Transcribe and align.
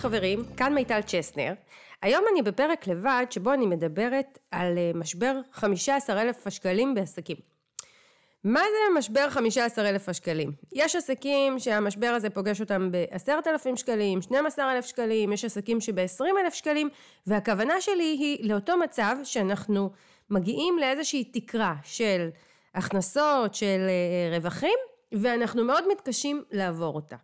חברים, 0.00 0.44
כאן 0.56 0.74
מיטל 0.74 1.00
צ'סנר. 1.06 1.52
היום 2.02 2.24
אני 2.32 2.42
בפרק 2.42 2.86
לבד 2.86 3.24
שבו 3.30 3.52
אני 3.52 3.66
מדברת 3.66 4.38
על 4.50 4.78
אה, 4.78 4.90
משבר 4.94 5.40
15,000 5.52 6.46
השקלים 6.46 6.94
בעסקים. 6.94 7.36
מה 8.44 8.60
זה 8.60 8.98
משבר 8.98 9.30
15,000 9.30 10.08
השקלים? 10.08 10.52
יש 10.72 10.96
עסקים 10.96 11.58
שהמשבר 11.58 12.06
הזה 12.06 12.30
פוגש 12.30 12.60
אותם 12.60 12.88
ב-10,000 12.92 13.76
שקלים, 13.76 14.22
12,000 14.22 14.86
שקלים, 14.86 15.32
יש 15.32 15.44
עסקים 15.44 15.80
שב-20,000 15.80 16.50
שקלים, 16.54 16.88
והכוונה 17.26 17.80
שלי 17.80 18.16
היא 18.20 18.50
לאותו 18.50 18.76
מצב 18.76 19.16
שאנחנו 19.24 19.90
מגיעים 20.30 20.78
לאיזושהי 20.78 21.24
תקרה 21.24 21.74
של 21.82 22.28
הכנסות, 22.74 23.54
של 23.54 23.86
אה, 23.88 24.36
רווחים, 24.36 24.78
ואנחנו 25.12 25.64
מאוד 25.64 25.84
מתקשים 25.92 26.44
לעבור 26.50 26.94
אותה. 26.94 27.16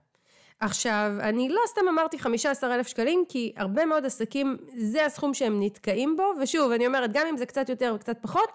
עכשיו, 0.60 1.12
אני 1.20 1.48
לא 1.48 1.60
סתם 1.66 1.88
אמרתי 1.88 2.18
15 2.18 2.74
אלף 2.74 2.86
שקלים, 2.86 3.24
כי 3.28 3.52
הרבה 3.56 3.86
מאוד 3.86 4.06
עסקים, 4.06 4.56
זה 4.76 5.04
הסכום 5.06 5.34
שהם 5.34 5.62
נתקעים 5.62 6.16
בו, 6.16 6.32
ושוב, 6.42 6.72
אני 6.72 6.86
אומרת, 6.86 7.12
גם 7.12 7.26
אם 7.26 7.36
זה 7.36 7.46
קצת 7.46 7.68
יותר 7.68 7.92
וקצת 7.96 8.16
פחות, 8.20 8.48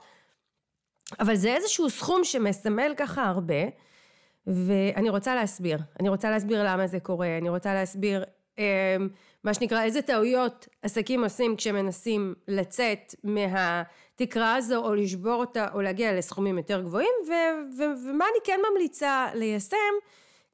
אבל 1.20 1.36
זה 1.36 1.56
איזשהו 1.56 1.90
סכום 1.90 2.24
שמסמל 2.24 2.94
ככה 2.98 3.24
הרבה, 3.24 3.64
ואני 4.48 5.10
רוצה 5.10 5.36
להסביר. 5.36 5.80
אני 6.00 6.10
רוצה 6.10 6.30
להסביר 6.30 6.64
למה 6.64 6.88
זה 6.88 7.00
קורה, 7.00 7.38
אני 7.38 7.50
רוצה 7.50 7.74
להסביר 7.74 8.24
אה, 8.60 8.98
מה 9.44 9.54
שנקרא, 9.54 9.84
איזה 9.84 10.02
טעויות 10.02 10.68
עסקים 10.82 11.24
עושים 11.24 11.56
כשמנסים 11.56 12.34
לצאת 12.48 13.16
מהתקרה 13.24 14.56
הזו, 14.56 14.86
או 14.86 14.96
לשבור 14.96 15.34
אותה, 15.34 15.68
או 15.74 15.82
להגיע 15.82 16.14
לסכומים 16.14 16.58
יותר 16.58 16.82
גבוהים, 16.82 17.14
ו- 17.28 17.78
ו- 17.78 18.10
ומה 18.10 18.26
אני 18.26 18.40
כן 18.44 18.60
ממליצה 18.72 19.28
ליישם, 19.34 19.78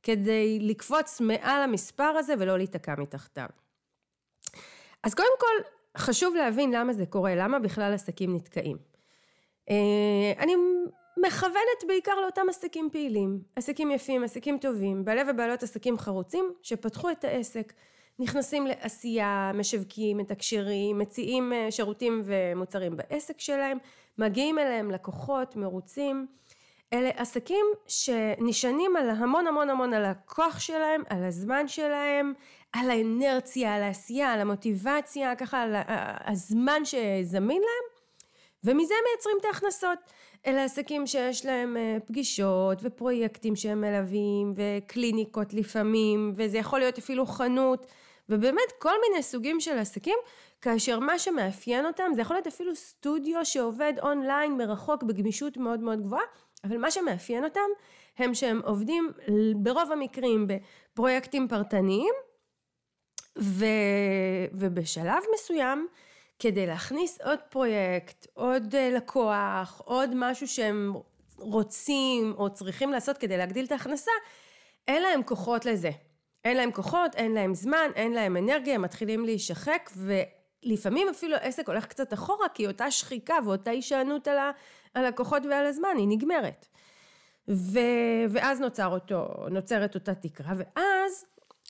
כדי 0.08 0.60
לקפוץ 0.62 1.22
מעל 1.22 1.62
המספר 1.62 2.04
הזה 2.04 2.34
ולא 2.40 2.58
להיתקע 2.58 2.96
מתחתיו. 2.98 3.48
אז 5.04 5.14
קודם 5.14 5.30
כל, 5.40 5.70
חשוב 5.98 6.36
להבין 6.36 6.72
למה 6.72 6.94
זה 6.94 7.06
קורה, 7.06 7.36
למה 7.36 7.60
בכלל 7.60 7.94
עסקים 7.94 8.36
נתקעים. 8.36 8.78
אה, 9.70 10.34
אני 10.40 10.54
מכוונת 11.18 11.84
בעיקר 11.88 12.22
לאותם 12.22 12.42
עסקים 12.50 12.90
פעילים, 12.92 13.40
עסקים 13.56 13.92
יפים, 13.92 14.24
עסקים 14.24 14.58
טובים, 14.58 15.06
בעלי 15.06 15.22
ובעלות 15.32 15.64
עסקים 15.64 15.98
חרוצים, 15.98 16.54
שפתחו 16.62 17.12
את 17.12 17.24
העסק, 17.24 17.74
נכנסים 18.20 18.68
לעשייה, 18.68 19.52
משווקים, 19.54 20.18
מתקשרים, 20.18 20.98
מציעים 20.98 21.54
אה, 21.54 21.72
שירותים 21.72 22.22
ומוצרים 22.26 22.98
בעסק 22.98 23.40
שלהם, 23.40 23.78
מגיעים 24.18 24.60
אליהם 24.60 24.92
לקוחות, 24.92 25.56
מרוצים. 25.56 26.28
אלה 26.94 27.10
עסקים 27.16 27.66
שנשענים 27.88 28.96
על 28.96 29.10
המון 29.10 29.48
המון 29.48 29.70
המון 29.70 29.94
על 29.94 30.06
הכוח 30.06 30.60
שלהם, 30.60 31.04
על 31.10 31.24
הזמן 31.24 31.68
שלהם, 31.68 32.34
על 32.74 32.90
האנרציה, 32.90 33.76
על 33.76 33.84
העשייה, 33.84 34.34
על 34.34 34.40
המוטיבציה, 34.40 35.36
ככה 35.36 35.62
על 35.62 35.76
הזמן 36.26 36.82
שזמין 36.86 37.62
להם, 37.62 37.98
ומזה 38.64 38.94
מייצרים 39.10 39.38
את 39.40 39.46
ההכנסות. 39.46 40.00
אלה 40.46 40.64
עסקים 40.64 41.08
שיש 41.08 41.46
להם 41.46 41.78
אה, 41.78 41.98
פגישות 42.08 42.80
ופרויקטים 42.84 43.56
שהם 43.56 43.82
מלווים 43.82 44.54
וקליניקות 44.56 45.54
לפעמים, 45.54 46.34
וזה 46.38 46.58
יכול 46.58 46.80
להיות 46.80 46.98
אפילו 46.98 47.26
חנות, 47.26 47.88
ובאמת 48.30 48.72
כל 48.80 48.94
מיני 49.02 49.24
סוגים 49.24 49.60
של 49.60 49.78
עסקים, 49.78 50.18
כאשר 50.62 51.00
מה 51.00 51.20
שמאפיין 51.20 51.86
אותם 51.86 52.12
זה 52.16 52.22
יכול 52.22 52.36
להיות 52.36 52.48
אפילו 52.48 52.76
סטודיו 52.76 53.46
שעובד 53.46 53.94
אונליין 54.02 54.58
מרחוק 54.58 55.04
בגמישות 55.04 55.58
מאוד 55.58 55.80
מאוד 55.80 56.02
גבוהה, 56.02 56.24
אבל 56.64 56.78
מה 56.78 56.92
שמאפיין 56.92 57.44
אותם 57.44 57.70
הם 58.18 58.34
שהם 58.34 58.62
עובדים 58.66 59.12
ברוב 59.56 59.92
המקרים 59.92 60.48
בפרויקטים 60.48 61.48
פרטניים 61.48 62.14
ו... 63.40 63.66
ובשלב 64.54 65.23
מסוים 65.34 65.88
כדי 66.40 66.66
להכניס 66.66 67.22
עוד 67.22 67.40
פרויקט, 67.50 68.28
עוד 68.34 68.76
אה, 68.76 68.90
לקוח, 68.96 69.82
עוד 69.86 70.10
משהו 70.16 70.48
שהם 70.48 70.94
רוצים 71.38 72.34
או 72.38 72.54
צריכים 72.54 72.92
לעשות 72.92 73.17
כדי 73.17 73.38
להגדיל 73.38 73.66
את 73.66 73.72
ההכנסה, 73.72 74.12
אין 74.88 75.02
להם 75.02 75.23
כוחות 75.23 75.66
לזה. 75.66 75.92
אין 76.46 76.58
להם 76.58 76.72
כוחות, 76.72 77.16
אין 77.16 77.34
להם 77.34 77.54
זמן, 77.54 77.90
אין 77.96 78.14
להם 78.14 78.38
אנרגיה, 78.38 78.76
הם 78.76 78.82
מתחילים 78.82 79.26
להישחק 79.26 79.90
ולפעמים 79.96 81.10
אפילו 81.10 81.36
העסק 81.36 81.67
הולך 81.67 81.86
קצת 81.86 82.14
אחורה 82.14 82.50
כי 82.50 82.67
אותה 82.67 82.92
שחיקה 82.92 83.36
ואותה 83.46 83.72
הישענות 83.72 84.28
על, 84.28 84.38
הלקוחות 84.98 85.46
ועל 85.46 85.66
הזמן 85.66 85.90
היא 85.98 86.08
נגמרת. 86.08 86.68
ו... 87.48 87.80
ואז 88.30 88.62
נוצר 88.62 88.88
אותו, 88.88 89.28
נוצרת 89.52 89.96
אותה 89.96 90.16
תקרה 90.16 90.54
ואז 90.58 91.26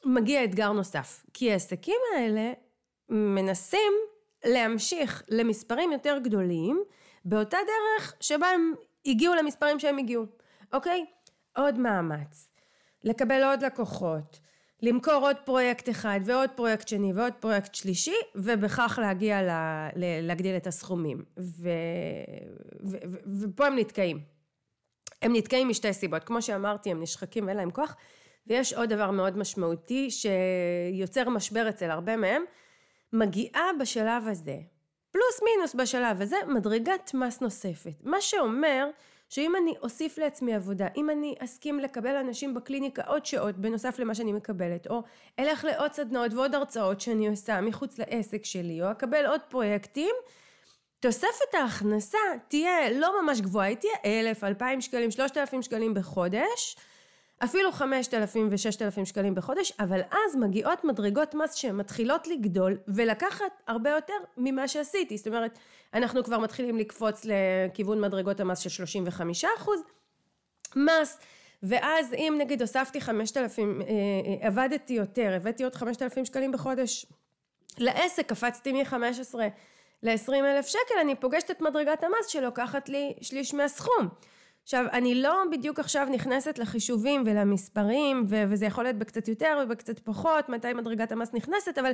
מגיע 0.06 0.44
אתגר 0.44 0.72
נוסף 0.72 1.26
כי 1.34 1.52
העסקים 1.52 2.00
האלה 2.16 2.54
מנסים 3.10 3.94
להמשיך 4.46 5.24
למספרים 5.30 5.92
יותר 5.92 6.18
גדולים 6.24 6.84
באותה 7.26 7.58
דרך 7.68 8.14
שבה 8.20 8.48
הם 8.48 8.74
הגיעו 9.06 9.36
למספרים 9.36 9.80
שהם 9.80 9.98
הגיעו, 9.98 10.26
אוקיי? 10.74 11.06
עוד 11.58 11.80
מאמץ, 11.80 12.52
לקבל 13.04 13.44
עוד 13.44 13.62
לקוחות, 13.62 14.40
למכור 14.82 15.14
עוד 15.14 15.36
פרויקט 15.46 15.90
אחד 15.90 16.20
ועוד 16.26 16.50
פרויקט 16.50 16.88
שני 16.88 17.14
ועוד 17.14 17.34
פרויקט 17.34 17.76
שלישי 17.76 18.16
ובכך 18.36 19.00
להגיע 19.02 19.42
ל, 19.42 19.50
ל, 19.96 20.28
להגדיל 20.28 20.58
את 20.58 20.68
הסכומים 20.68 21.24
ו, 21.40 21.70
ו, 22.84 22.98
ו, 23.06 23.42
ופה 23.42 23.68
הם 23.68 23.78
נתקעים. 23.78 24.20
הם 25.22 25.36
נתקעים 25.36 25.70
משתי 25.70 25.94
סיבות, 25.94 26.24
כמו 26.24 26.42
שאמרתי 26.42 26.92
הם 26.92 27.02
נשחקים 27.02 27.46
ואין 27.46 27.58
להם 27.58 27.72
כוח 27.72 27.96
ויש 28.48 28.74
עוד 28.74 28.90
דבר 28.90 29.12
מאוד 29.12 29.38
משמעותי 29.38 30.10
שיוצר 30.12 31.30
משבר 31.30 31.70
אצל 31.70 31.92
הרבה 31.92 32.18
מהם 32.18 32.44
מגיעה 33.14 33.70
בשלב 33.80 34.28
הזה, 34.28 34.58
פלוס 35.12 35.42
מינוס 35.44 35.76
בשלב 35.76 36.22
הזה, 36.22 36.38
מדרגת 36.48 37.12
מס 37.14 37.42
נוספת. 37.42 37.94
מה 38.04 38.22
שאומר 38.22 38.90
שאם 39.30 39.56
אני 39.56 39.74
אוסיף 39.82 40.18
לעצמי 40.18 40.56
עבודה, 40.56 40.88
אם 40.98 41.10
אני 41.10 41.36
אסכים 41.40 41.80
לקבל 41.80 42.16
אנשים 42.16 42.54
בקליניקה 42.54 43.02
עוד 43.02 43.26
שעות 43.26 43.56
בנוסף 43.56 44.00
למה 44.00 44.16
שאני 44.16 44.34
מקבלת, 44.34 44.88
או 44.88 45.04
אלך 45.40 45.64
לעוד 45.64 45.94
סדנאות 45.94 46.34
ועוד 46.34 46.56
הרצאות 46.56 47.02
שאני 47.02 47.28
עושה 47.28 47.62
מחוץ 47.62 48.00
לעסק 48.00 48.46
שלי, 48.46 48.82
או 48.82 48.92
אקבל 48.92 49.26
עוד 49.26 49.42
פרויקטים, 49.50 50.16
תוספת 51.00 51.54
ההכנסה 51.54 52.18
תהיה 52.48 52.90
לא 52.90 53.22
ממש 53.22 53.42
גבוהה, 53.42 53.68
היא 53.68 53.78
תהיה 53.78 53.94
אלף, 54.06 54.44
אלפיים 54.44 54.82
שקלים, 54.82 55.12
שלושת 55.12 55.38
אלפים 55.38 55.62
שקלים 55.62 55.94
בחודש, 55.94 56.76
אפילו 57.44 57.72
5,000 57.72 58.50
ו-6,000 58.52 59.06
שקלים 59.06 59.36
בחודש, 59.36 59.74
אבל 59.80 60.02
אז 60.12 60.36
מגיעות 60.36 60.84
מדרגות 60.84 61.36
מס 61.36 61.54
שמתחילות 61.54 62.28
לגדול 62.28 62.78
ולקחת 62.88 63.62
הרבה 63.68 63.90
יותר 63.90 64.14
ממה 64.38 64.68
שעשיתי. 64.68 65.18
זאת 65.18 65.28
אומרת, 65.28 65.60
אנחנו 65.94 66.24
כבר 66.24 66.38
מתחילים 66.38 66.78
לקפוץ 66.78 67.26
לכיוון 67.26 68.02
מדרגות 68.02 68.40
המס 68.40 68.60
של 68.60 68.70
35 68.70 69.46
אחוז 69.58 69.82
מס, 70.76 71.20
ואז 71.64 72.14
אם 72.14 72.36
נגיד 72.38 72.62
הוספתי 72.62 73.02
5,000, 73.02 73.82
אה, 73.82 73.88
אה, 73.88 74.48
עבדתי 74.48 74.94
יותר, 74.94 75.34
הבאתי 75.36 75.64
עוד 75.64 75.76
5,000 75.76 76.26
שקלים 76.26 76.52
בחודש 76.52 77.06
לעסק, 77.78 78.30
קפצתי 78.30 78.74
מ-15 78.74 79.36
ל-20 80.04 80.34
אלף 80.34 80.68
שקל, 80.68 81.00
אני 81.02 81.16
פוגשת 81.16 81.52
את 81.52 81.62
מדרגת 81.62 82.04
המס 82.04 82.28
שלוקחת 82.28 82.90
לי 82.90 83.14
שליש 83.22 83.54
מהסכום. 83.54 84.10
עכשיו, 84.68 84.86
אני 84.94 85.16
לא 85.16 85.44
בדיוק 85.52 85.80
עכשיו 85.80 86.08
נכנסת 86.12 86.60
לחישובים 86.60 87.24
ולמספרים, 87.26 88.26
ו- 88.30 88.44
וזה 88.50 88.66
יכול 88.66 88.84
להיות 88.84 88.96
בקצת 88.96 89.28
יותר 89.28 89.60
ובקצת 89.64 90.00
פחות, 90.00 90.50
מתי 90.50 90.74
מדרגת 90.74 91.12
המס 91.12 91.34
נכנסת, 91.34 91.78
אבל 91.78 91.92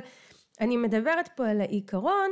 אני 0.60 0.76
מדברת 0.76 1.28
פה 1.36 1.48
על 1.48 1.60
העיקרון, 1.60 2.30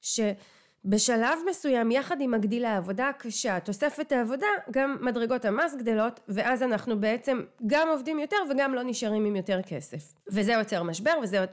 שבשלב 0.00 1.38
מסוים, 1.50 1.90
יחד 1.90 2.20
עם 2.20 2.30
מגדיל 2.30 2.64
העבודה 2.64 3.08
הקשה, 3.08 3.60
תוספת 3.60 4.12
העבודה, 4.12 4.46
גם 4.70 4.96
מדרגות 5.00 5.44
המס 5.44 5.74
גדלות, 5.74 6.20
ואז 6.28 6.62
אנחנו 6.62 7.00
בעצם 7.00 7.40
גם 7.66 7.88
עובדים 7.88 8.18
יותר 8.18 8.36
וגם 8.50 8.74
לא 8.74 8.82
נשארים 8.82 9.24
עם 9.24 9.36
יותר 9.36 9.60
כסף. 9.62 10.14
וזה 10.32 10.52
יוצר 10.52 10.82
משבר 10.82 11.14
וזה 11.22 11.44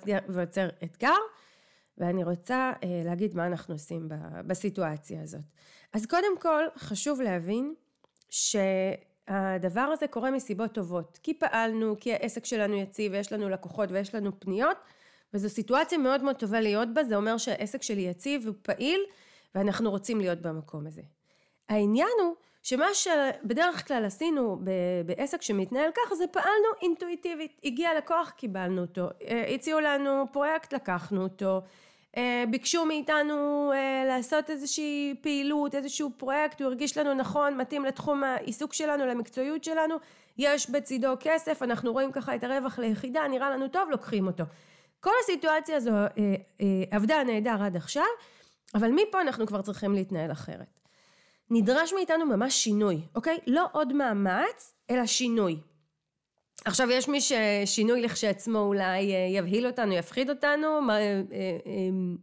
יוצר 0.41 0.69
אתגר. 0.83 1.17
ואני 1.97 2.23
רוצה 2.23 2.71
אה, 2.83 3.01
להגיד 3.05 3.35
מה 3.35 3.45
אנחנו 3.45 3.75
עושים 3.75 4.09
בסיטואציה 4.47 5.21
הזאת. 5.21 5.41
אז 5.94 6.05
קודם 6.05 6.37
כל 6.39 6.63
חשוב 6.77 7.21
להבין 7.21 7.73
שהדבר 8.31 9.81
הזה 9.81 10.07
קורה 10.07 10.31
מסיבות 10.31 10.72
טובות, 10.72 11.19
כי 11.24 11.33
פעלנו, 11.33 11.95
כי 12.00 12.13
העסק 12.13 12.45
שלנו 12.45 12.75
יציב 12.75 13.12
ויש 13.12 13.33
לנו 13.33 13.50
לקוחות 13.50 13.89
ויש 13.92 14.16
לנו 14.16 14.39
פניות, 14.39 14.78
וזו 15.33 15.50
סיטואציה 15.50 15.98
מאוד 15.98 16.24
מאוד 16.24 16.36
טובה 16.36 16.62
להיות 16.62 16.94
בה, 16.94 17.04
זה 17.04 17.16
אומר 17.16 17.38
שהעסק 17.38 17.83
שלי 17.83 18.01
יציב 18.01 18.44
ופעיל, 18.48 19.01
ואנחנו 19.56 19.89
רוצים 19.89 20.19
להיות 20.19 20.42
במקום 20.42 20.88
הזה. 20.88 21.01
העניין 21.69 22.10
הוא 22.22 22.36
שמה 22.63 22.86
שבדרך 22.94 23.88
כלל 23.88 24.06
עשינו 24.06 24.60
בעסק 25.06 25.42
שמתנהל 25.42 25.92
ככה 25.95 26.16
זה 26.16 26.28
פעלנו 26.28 26.68
אינטואיטיבית, 26.81 27.62
הגיע 27.63 27.89
לקוח 27.98 28.30
קיבלנו 28.30 28.81
אותו, 28.81 29.07
אה, 29.28 29.54
הציעו 29.56 29.80
לנו 29.80 30.25
פרויקט 30.31 30.74
לקחנו 30.74 31.24
אותו, 31.24 31.62
ביקשו 32.49 32.85
מאיתנו 32.85 33.71
אה, 33.75 34.03
לעשות 34.07 34.49
איזושהי 34.49 35.15
פעילות, 35.21 35.75
איזשהו 35.75 36.11
פרויקט, 36.17 36.61
הוא 36.61 36.67
הרגיש 36.67 36.97
לנו 36.97 37.13
נכון, 37.13 37.57
מתאים 37.57 37.85
לתחום 37.85 38.23
העיסוק 38.23 38.73
שלנו, 38.73 39.05
למקצועיות 39.05 39.63
שלנו, 39.63 39.95
יש 40.37 40.69
בצידו 40.69 41.13
כסף, 41.19 41.63
אנחנו 41.63 41.93
רואים 41.93 42.11
ככה 42.11 42.35
את 42.35 42.43
הרווח 42.43 42.79
ליחידה, 42.79 43.27
נראה 43.27 43.49
לנו 43.49 43.67
טוב, 43.67 43.89
לוקחים 43.89 44.27
אותו. 44.27 44.43
כל 44.99 45.11
הסיטואציה 45.23 45.77
הזו 45.77 45.91
אה, 45.91 46.07
אה, 46.61 46.65
עבדה 46.91 47.23
נהדר 47.23 47.63
עד 47.63 47.75
עכשיו, 47.75 48.03
אבל 48.75 48.91
מפה 48.91 49.21
אנחנו 49.21 49.47
כבר 49.47 49.61
צריכים 49.61 49.93
להתנהל 49.93 50.31
אחרת. 50.31 50.79
נדרש 51.49 51.93
מאיתנו 51.93 52.25
ממש 52.25 52.53
שינוי, 52.53 53.01
אוקיי? 53.15 53.39
לא 53.47 53.67
עוד 53.71 53.93
מאמץ, 53.93 54.73
אלא 54.89 55.05
שינוי. 55.05 55.57
עכשיו 56.65 56.91
יש 56.91 57.07
מי 57.07 57.19
ששינוי 57.21 58.01
לכשעצמו 58.01 58.59
אולי 58.59 59.15
אה, 59.15 59.27
יבהיל 59.29 59.67
אותנו, 59.67 59.93
יפחיד 59.93 60.29
אותנו, 60.29 60.67
אה, 60.67 60.95
אה, 60.95 61.21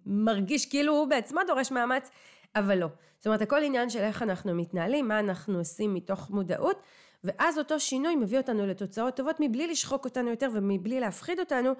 מרגיש 0.06 0.66
כאילו 0.66 0.92
הוא 0.92 1.08
בעצמו 1.08 1.40
דורש 1.46 1.70
מאמץ, 1.70 2.10
אבל 2.56 2.78
לא. 2.78 2.86
זאת 3.18 3.26
אומרת 3.26 3.42
הכל 3.42 3.62
עניין 3.62 3.90
של 3.90 3.98
איך 3.98 4.22
אנחנו 4.22 4.54
מתנהלים, 4.54 5.08
מה 5.08 5.18
אנחנו 5.18 5.58
עושים 5.58 5.94
מתוך 5.94 6.30
מודעות, 6.30 6.82
ואז 7.24 7.58
אותו 7.58 7.80
שינוי 7.80 8.16
מביא 8.16 8.38
אותנו 8.38 8.66
לתוצאות 8.66 9.16
טובות 9.16 9.36
מבלי 9.40 9.66
לשחוק 9.66 10.04
אותנו 10.04 10.30
יותר 10.30 10.48
ומבלי 10.54 11.00
להפחיד 11.00 11.40
אותנו, 11.40 11.72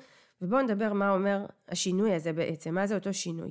ובואו 0.42 0.62
נדבר 0.62 0.92
מה 0.92 1.10
אומר 1.10 1.46
השינוי 1.68 2.14
הזה 2.14 2.32
בעצם, 2.32 2.74
מה 2.74 2.86
זה 2.86 2.94
אותו 2.94 3.14
שינוי. 3.14 3.50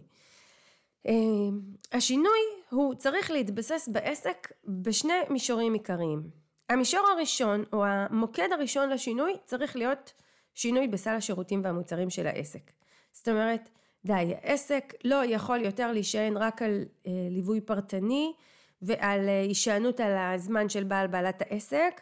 השינוי 1.92 2.40
הוא 2.70 2.96
צריך 2.96 3.32
להתבסס 3.32 3.90
בעסק 3.92 4.52
בשני 4.66 5.14
מישורים 5.30 5.74
עיקריים. 5.74 6.47
המישור 6.70 7.08
הראשון 7.08 7.64
או 7.74 7.86
המוקד 7.86 8.50
הראשון 8.52 8.90
לשינוי 8.90 9.34
צריך 9.46 9.76
להיות 9.76 10.14
שינוי 10.54 10.88
בסל 10.88 11.10
השירותים 11.10 11.62
והמוצרים 11.64 12.10
של 12.10 12.28
העסק. 12.28 12.72
זאת 13.12 13.28
אומרת, 13.28 13.70
די, 14.06 14.34
העסק 14.42 14.94
לא 15.04 15.26
יכול 15.26 15.66
יותר 15.66 15.92
להישען 15.92 16.38
רק 16.38 16.62
על 16.62 16.86
אה, 17.08 17.12
ליווי 17.30 17.62
פרטני 17.62 18.34
ועל 18.82 19.30
אה, 19.30 19.42
הישענות 19.42 20.00
על 20.00 20.18
הזמן 20.18 20.70
של 20.70 20.84
בעל 20.84 21.08
בעלת 21.08 21.42
העסק 21.42 22.02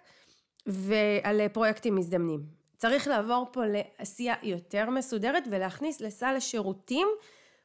ועל 0.66 1.42
אה, 1.42 1.50
פרויקטים 1.50 1.96
מזדמנים. 1.96 2.44
צריך 2.78 3.08
לעבור 3.08 3.48
פה 3.52 3.62
לעשייה 3.66 4.36
יותר 4.44 4.90
מסודרת 4.90 5.44
ולהכניס 5.52 6.02
לסל 6.02 6.36
השירותים 6.36 7.08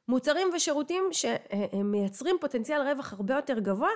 מוצרים 0.09 0.49
ושירותים 0.55 1.05
שמייצרים 1.13 2.37
פוטנציאל 2.41 2.83
רווח 2.83 3.13
הרבה 3.13 3.35
יותר 3.35 3.59
גבוה 3.59 3.91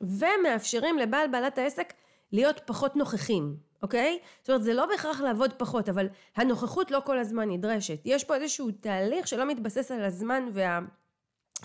ומאפשרים 0.00 0.98
לבעל 0.98 1.28
בעלת 1.28 1.58
העסק 1.58 1.92
להיות 2.32 2.60
פחות 2.64 2.96
נוכחים, 2.96 3.56
אוקיי? 3.82 4.18
זאת 4.40 4.50
אומרת 4.50 4.62
זה 4.62 4.74
לא 4.74 4.86
בהכרח 4.86 5.20
לעבוד 5.20 5.52
פחות 5.52 5.88
אבל 5.88 6.08
הנוכחות 6.36 6.90
לא 6.90 7.00
כל 7.04 7.18
הזמן 7.18 7.48
נדרשת. 7.50 7.98
יש 8.04 8.24
פה 8.24 8.34
איזשהו 8.34 8.70
תהליך 8.80 9.28
שלא 9.28 9.44
מתבסס 9.44 9.90
על 9.90 10.04
הזמן 10.04 10.48
וה... 10.52 10.80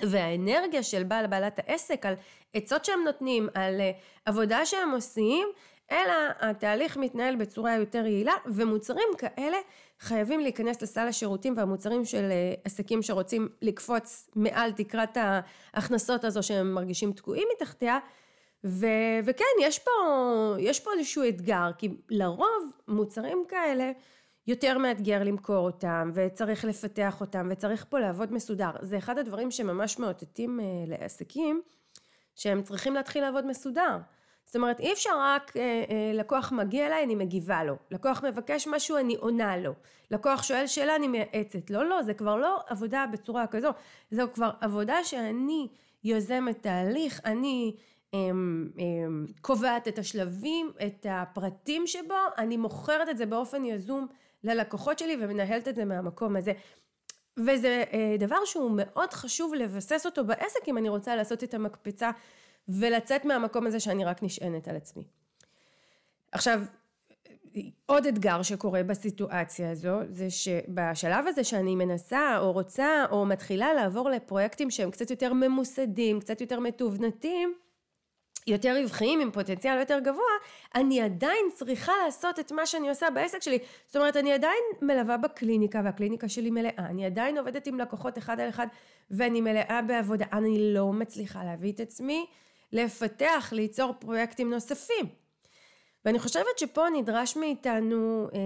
והאנרגיה 0.01 0.83
של 0.83 1.03
בעל 1.03 1.27
בעלת 1.27 1.59
העסק, 1.59 2.05
על 2.05 2.13
עצות 2.53 2.85
שהם 2.85 2.99
נותנים, 3.05 3.47
על 3.53 3.81
אה, 3.81 3.91
עבודה 4.25 4.65
שהם 4.65 4.91
עושים, 4.91 5.47
אלא 5.91 6.13
התהליך 6.39 6.97
מתנהל 6.97 7.35
בצורה 7.35 7.75
יותר 7.75 8.05
יעילה 8.05 8.33
ומוצרים 8.45 9.07
כאלה 9.17 9.57
חייבים 9.99 10.39
להיכנס 10.39 10.81
לסל 10.81 11.07
השירותים 11.07 11.53
והמוצרים 11.57 12.05
של 12.05 12.29
אה, 12.31 12.53
עסקים 12.63 13.01
שרוצים 13.01 13.49
לקפוץ 13.61 14.29
מעל 14.35 14.71
תקרת 14.71 15.17
ההכנסות 15.73 16.23
הזו 16.23 16.43
שהם 16.43 16.73
מרגישים 16.73 17.11
תקועים 17.11 17.47
מתחתיה 17.55 17.99
ו, 18.67 18.85
וכן 19.23 19.45
יש 19.61 19.79
פה, 19.79 19.91
יש 20.59 20.79
פה 20.79 20.91
איזשהו 20.97 21.23
אתגר 21.29 21.71
כי 21.77 21.89
לרוב 22.09 22.71
מוצרים 22.87 23.43
כאלה 23.47 23.91
יותר 24.47 24.77
מאתגר 24.77 25.23
למכור 25.23 25.65
אותם 25.65 26.11
וצריך 26.13 26.65
לפתח 26.65 27.21
אותם 27.21 27.47
וצריך 27.51 27.85
פה 27.89 27.99
לעבוד 27.99 28.33
מסודר. 28.33 28.71
זה 28.81 28.97
אחד 28.97 29.17
הדברים 29.17 29.51
שממש 29.51 29.99
מאותתים 29.99 30.59
אה, 30.59 30.65
לעסקים 30.87 31.61
שהם 32.35 32.63
צריכים 32.63 32.93
להתחיל 32.93 33.23
לעבוד 33.23 33.45
מסודר. 33.45 33.97
זאת 34.45 34.55
אומרת 34.55 34.79
אי 34.79 34.93
אפשר 34.93 35.19
רק 35.19 35.57
אה, 35.57 35.61
אה, 35.61 36.11
לקוח 36.13 36.51
מגיע 36.51 36.87
אליי 36.87 37.03
אני 37.03 37.15
מגיבה 37.15 37.63
לו, 37.63 37.75
לקוח 37.91 38.23
מבקש 38.23 38.67
משהו 38.67 38.97
אני 38.97 39.15
עונה 39.15 39.57
לו, 39.57 39.73
לקוח 40.11 40.43
שואל 40.43 40.67
שאלה 40.67 40.95
אני 40.95 41.07
מייעצת, 41.07 41.69
לא 41.69 41.85
לא 41.89 42.03
זה 42.03 42.13
כבר 42.13 42.35
לא 42.35 42.59
עבודה 42.67 43.05
בצורה 43.11 43.47
כזו, 43.47 43.69
זו 44.11 44.23
כבר 44.33 44.49
עבודה 44.61 45.03
שאני 45.03 45.67
יוזמת 46.03 46.63
תהליך, 46.63 47.21
אני 47.25 47.75
קובעת 49.41 49.87
את 49.87 49.99
השלבים, 49.99 50.71
את 50.87 51.05
הפרטים 51.09 51.87
שבו, 51.87 52.15
אני 52.37 52.57
מוכרת 52.57 53.09
את 53.09 53.17
זה 53.17 53.25
באופן 53.25 53.65
יזום 53.65 54.07
ללקוחות 54.43 54.99
שלי 54.99 55.17
ומנהלת 55.21 55.67
את 55.67 55.75
זה 55.75 55.85
מהמקום 55.85 56.35
הזה. 56.35 56.51
וזה 57.37 57.83
אה, 57.93 58.15
דבר 58.19 58.45
שהוא 58.45 58.71
מאוד 58.75 59.13
חשוב 59.13 59.53
לבסס 59.53 60.05
אותו 60.05 60.25
בעסק 60.25 60.59
אם 60.67 60.77
אני 60.77 60.89
רוצה 60.89 61.15
לעשות 61.15 61.43
את 61.43 61.53
המקפצה 61.53 62.11
ולצאת 62.69 63.25
מהמקום 63.25 63.67
הזה 63.67 63.79
שאני 63.79 64.05
רק 64.05 64.23
נשענת 64.23 64.67
על 64.67 64.75
עצמי. 64.75 65.03
עכשיו, 66.31 66.61
עוד 67.85 68.05
אתגר 68.05 68.41
שקורה 68.41 68.83
בסיטואציה 68.83 69.71
הזו 69.71 69.99
זה 70.09 70.29
שבשלב 70.29 71.27
הזה 71.27 71.43
שאני 71.43 71.75
מנסה 71.75 72.37
או 72.37 72.51
רוצה 72.51 73.05
או 73.11 73.25
מתחילה 73.25 73.73
לעבור 73.73 74.09
לפרויקטים 74.09 74.71
שהם 74.71 74.91
קצת 74.91 75.09
יותר 75.09 75.33
ממוסדים, 75.33 76.19
קצת 76.19 76.41
יותר 76.41 76.59
מתובנתים, 76.59 77.53
יותר 78.47 78.77
רווחיים 78.81 79.19
עם 79.19 79.31
פוטנציאל 79.31 79.79
יותר 79.79 79.99
גבוה, 79.99 80.23
אני 80.75 81.01
עדיין 81.01 81.45
צריכה 81.53 81.91
לעשות 82.05 82.39
את 82.39 82.51
מה 82.51 82.65
שאני 82.65 82.89
עושה 82.89 83.09
בעסק 83.09 83.41
שלי. 83.41 83.57
זאת 83.87 83.95
אומרת, 83.95 84.17
אני 84.17 84.33
עדיין 84.33 84.63
מלווה 84.81 85.17
בקליניקה 85.17 85.81
והקליניקה 85.83 86.29
שלי 86.29 86.51
מלאה, 86.51 86.71
אני 86.77 87.05
עדיין 87.05 87.37
עובדת 87.37 87.67
עם 87.67 87.79
לקוחות 87.79 88.17
אחד 88.17 88.39
על 88.39 88.49
אחד 88.49 88.67
ואני 89.11 89.41
מלאה 89.41 89.81
בעבודה, 89.87 90.25
אני 90.33 90.73
לא 90.73 90.93
מצליחה 90.93 91.43
להביא 91.43 91.71
את 91.71 91.79
עצמי 91.79 92.25
לפתח, 92.71 93.49
ליצור 93.51 93.93
פרויקטים 93.99 94.49
נוספים. 94.49 95.05
ואני 96.05 96.19
חושבת 96.19 96.59
שפה 96.59 96.89
נדרש 96.89 97.37
מאיתנו, 97.37 98.27
אה, 98.33 98.39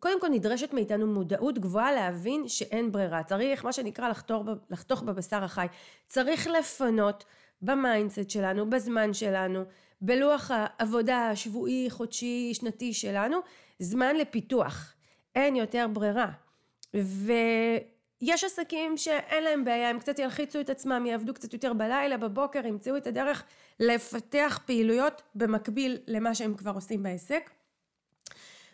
קודם 0.00 0.20
כל 0.20 0.28
נדרשת 0.28 0.72
מאיתנו 0.72 1.06
מודעות 1.06 1.58
גבוהה 1.58 1.92
להבין 1.92 2.48
שאין 2.48 2.92
ברירה. 2.92 3.22
צריך 3.22 3.64
מה 3.64 3.72
שנקרא 3.72 4.08
לחתוך, 4.08 4.44
לחתוך 4.70 5.02
בבשר 5.02 5.44
החי. 5.44 5.66
צריך 6.06 6.46
לפנות 6.46 7.24
ב 7.62 7.71
mindset 7.71 8.30
שלנו, 8.30 8.70
בזמן 8.70 9.14
שלנו, 9.14 9.64
בלוח 10.00 10.50
העבודה 10.54 11.28
השבועי, 11.30 11.86
חודשי, 11.90 12.50
שנתי 12.54 12.94
שלנו, 12.94 13.38
זמן 13.78 14.16
לפיתוח. 14.16 14.94
אין 15.34 15.56
יותר 15.56 15.86
ברירה. 15.92 16.30
ו... 16.96 17.32
יש 18.20 18.44
עסקים 18.44 18.96
שאין 18.96 19.44
להם 19.44 19.64
בעיה, 19.64 19.90
הם 19.90 19.98
קצת 19.98 20.18
ילחיצו 20.18 20.60
את 20.60 20.70
עצמם, 20.70 21.06
יעבדו 21.06 21.34
קצת 21.34 21.52
יותר 21.52 21.72
בלילה, 21.72 22.16
בבוקר, 22.16 22.66
ימצאו 22.66 22.96
את 22.96 23.06
הדרך 23.06 23.44
לפתח 23.80 24.60
פעילויות 24.66 25.22
במקביל 25.34 25.98
למה 26.06 26.34
שהם 26.34 26.54
כבר 26.54 26.70
עושים 26.74 27.02
בעסק. 27.02 27.50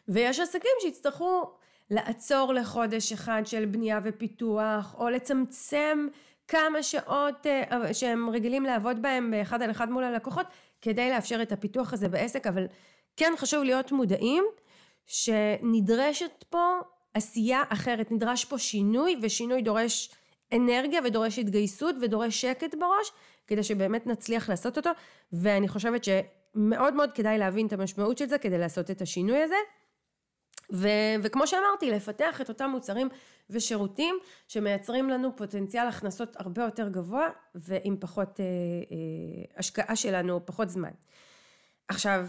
ויש 0.09 0.41
עסקים 0.41 0.71
שיצטרכו 0.81 1.51
לעצור 1.91 2.55
לחודש 2.55 3.13
אחד 3.13 3.43
של 3.45 3.65
בנייה 3.65 4.01
ופיתוח, 4.05 4.95
או 4.99 5.09
לצמצם 5.09 6.09
כמה 6.49 6.83
שעות 6.83 7.47
אה, 7.47 7.95
שהם 7.95 8.31
רגילים 8.31 8.65
לעבוד 8.65 9.03
בהם 9.03 9.31
באחד 9.31 9.63
על 9.63 9.71
אחד 9.71 9.91
מול 9.91 10.05
הלקוחות, 10.05 10.47
כדי 10.81 11.11
לאפשר 11.11 11.43
את 11.43 11.53
הפיתוח 11.53 11.93
הזה 11.93 12.09
בעסק, 12.09 12.47
אבל 12.47 12.67
כן 13.17 13.33
חשוב 13.37 13.63
להיות 13.63 13.93
מודעים 13.93 14.45
שנדרשת 15.07 16.45
פה 16.51 16.79
עשייה 17.15 17.63
אחרת, 17.69 18.13
נדרש 18.13 18.45
פה 18.45 18.59
שינוי 18.59 19.17
ושינוי 19.23 19.63
דורש 19.63 20.11
אנרגיה 20.53 21.01
ודורש 21.05 21.39
התגייסות 21.39 21.95
ודורש 22.03 22.41
שקט 22.41 22.75
בראש 22.75 23.13
כדי 23.47 23.63
שבאמת 23.63 24.07
נצליח 24.07 24.49
לעשות 24.49 24.77
אותו 24.77 24.91
ואני 25.33 25.69
חושבת 25.69 26.05
שמאוד 26.05 26.95
מאוד 26.95 27.13
כדאי 27.13 27.39
להבין 27.39 27.67
את 27.67 27.73
המשמעות 27.73 28.19
של 28.19 28.27
זה 28.27 28.39
כדי 28.39 28.59
לעשות 28.59 28.91
את 28.91 29.03
השינוי 29.03 29.43
הזה 29.43 29.57
ו- 30.73 31.15
וכמו 31.23 31.47
שאמרתי 31.47 31.91
לפתח 31.91 32.41
את 32.41 32.49
אותם 32.49 32.71
מוצרים 32.71 33.09
ושירותים 33.51 34.19
שמייצרים 34.49 35.11
לנו 35.11 35.37
פוטנציאל 35.37 35.87
הכנסות 35.87 36.37
הרבה 36.37 36.63
יותר 36.63 36.89
גבוה 36.89 37.29
ועם 37.55 37.97
פחות 38.01 38.41
אה, 38.41 38.45
אה, 38.45 39.59
השקעה 39.59 39.97
שלנו 39.97 40.47
פחות 40.47 40.69
זמן. 40.69 40.91
עכשיו 41.89 42.27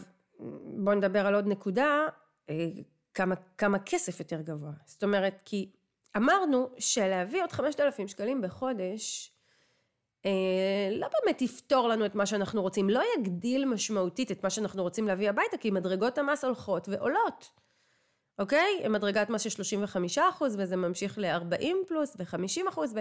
בואו 0.64 0.96
נדבר 0.96 1.28
על 1.28 1.36
עוד 1.36 1.48
נקודה 1.48 2.06
אה, 2.50 2.68
כמה, 3.14 3.36
כמה 3.58 3.80
כסף 3.80 4.20
יותר 4.20 4.42
גבוה. 4.42 4.72
זאת 4.86 5.04
אומרת, 5.04 5.42
כי 5.46 5.72
אמרנו 6.18 6.70
שלהביא 6.78 7.42
עוד 7.42 7.52
5,000 7.52 8.08
שקלים 8.08 8.42
בחודש, 8.42 9.32
אה, 10.26 10.90
לא 10.92 11.08
באמת 11.08 11.42
יפתור 11.42 11.88
לנו 11.88 12.06
את 12.06 12.16
מה 12.16 12.26
שאנחנו 12.26 12.62
רוצים, 12.62 12.90
לא 12.90 13.02
יגדיל 13.18 13.66
משמעותית 13.66 14.32
את 14.32 14.44
מה 14.44 14.50
שאנחנו 14.50 14.84
רוצים 14.84 15.08
להביא 15.08 15.30
הביתה, 15.30 15.58
כי 15.58 15.72
מדרגות 15.72 16.18
המס 16.18 16.44
הולכות 16.44 16.90
ועולות, 16.90 17.50
אוקיי? 18.40 18.90
מדרגת 18.90 19.30
מס 19.30 19.42
של 19.42 19.50
35 19.50 20.18
אחוז, 20.18 20.56
וזה 20.60 20.76
ממשיך 20.76 21.18
ל-40 21.18 21.66
פלוס 21.88 22.16
ו-50 22.20 22.70
אחוז, 22.70 22.94
ו... 22.96 23.00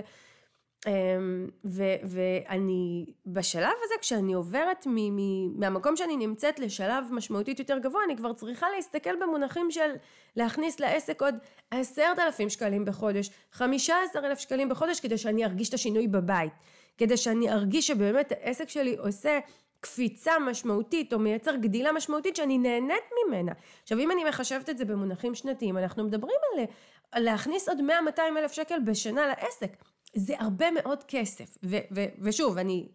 אמ, 0.86 1.48
ו- 1.64 1.96
ואני 2.04 3.06
בשלב 3.26 3.72
הזה 3.84 3.94
כשאני 4.00 4.32
עוברת 4.32 4.86
מ- 4.86 5.16
מ- 5.16 5.60
מהמקום 5.60 5.96
שאני 5.96 6.16
נמצאת 6.16 6.58
לשלב 6.58 7.04
משמעותית 7.10 7.58
יותר 7.58 7.78
גבוה 7.78 8.04
אני 8.04 8.16
כבר 8.16 8.32
צריכה 8.32 8.66
להסתכל 8.76 9.22
במונחים 9.22 9.70
של 9.70 9.90
להכניס 10.36 10.80
לעסק 10.80 11.22
עוד 11.22 11.34
עשרת 11.70 12.18
אלפים 12.18 12.50
שקלים 12.50 12.84
בחודש, 12.84 13.30
חמישה 13.52 13.94
עשר 14.04 14.26
אלף 14.26 14.38
שקלים 14.38 14.68
בחודש 14.68 15.00
כדי 15.00 15.18
שאני 15.18 15.44
ארגיש 15.44 15.68
את 15.68 15.74
השינוי 15.74 16.08
בבית, 16.08 16.52
כדי 16.98 17.16
שאני 17.16 17.52
ארגיש 17.52 17.86
שבאמת 17.86 18.32
העסק 18.32 18.68
שלי 18.68 18.96
עושה 18.96 19.38
קפיצה 19.82 20.32
משמעותית 20.38 21.12
או 21.12 21.18
מייצר 21.18 21.56
גדילה 21.56 21.92
משמעותית 21.92 22.36
שאני 22.36 22.58
נהנית 22.58 23.04
ממנה. 23.26 23.52
עכשיו 23.82 23.98
אם 23.98 24.10
אני 24.10 24.24
מחשבת 24.24 24.70
את 24.70 24.78
זה 24.78 24.84
במונחים 24.84 25.34
שנתיים 25.34 25.78
אנחנו 25.78 26.04
מדברים 26.04 26.36
על 27.12 27.24
להכניס 27.24 27.68
עוד 27.68 27.78
100-200 28.16 28.20
אלף 28.38 28.52
שקל 28.52 28.78
בשנה 28.84 29.26
לעסק. 29.26 29.76
זה 30.14 30.34
הרבה 30.38 30.70
מאוד 30.70 31.04
כסף. 31.08 31.58
ו- 31.64 31.76
ו- 31.94 32.06
ושוב, 32.18 32.58
אני, 32.58 32.88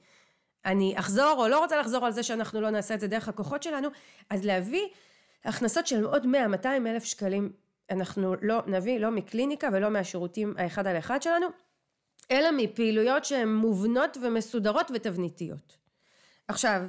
אני 0.65 0.93
אחזור 0.99 1.35
או 1.37 1.47
לא 1.47 1.59
רוצה 1.59 1.77
לחזור 1.77 2.05
על 2.05 2.11
זה 2.11 2.23
שאנחנו 2.23 2.61
לא 2.61 2.69
נעשה 2.69 2.93
את 2.93 2.99
זה 2.99 3.07
דרך 3.07 3.27
הכוחות 3.27 3.63
שלנו, 3.63 3.87
אז 4.29 4.45
להביא 4.45 4.87
הכנסות 5.45 5.87
של 5.87 6.05
עוד 6.05 6.23
100-200 6.63 6.65
אלף 6.65 7.03
שקלים, 7.03 7.51
אנחנו 7.89 8.35
לא 8.41 8.61
נביא 8.67 8.99
לא 8.99 9.11
מקליניקה 9.11 9.69
ולא 9.73 9.89
מהשירותים 9.89 10.53
האחד 10.57 10.87
על 10.87 10.97
אחד 10.97 11.21
שלנו, 11.21 11.47
אלא 12.31 12.49
מפעילויות 12.51 13.25
שהן 13.25 13.55
מובנות 13.55 14.17
ומסודרות 14.21 14.91
ותבניתיות. 14.93 15.76
עכשיו, 16.47 16.81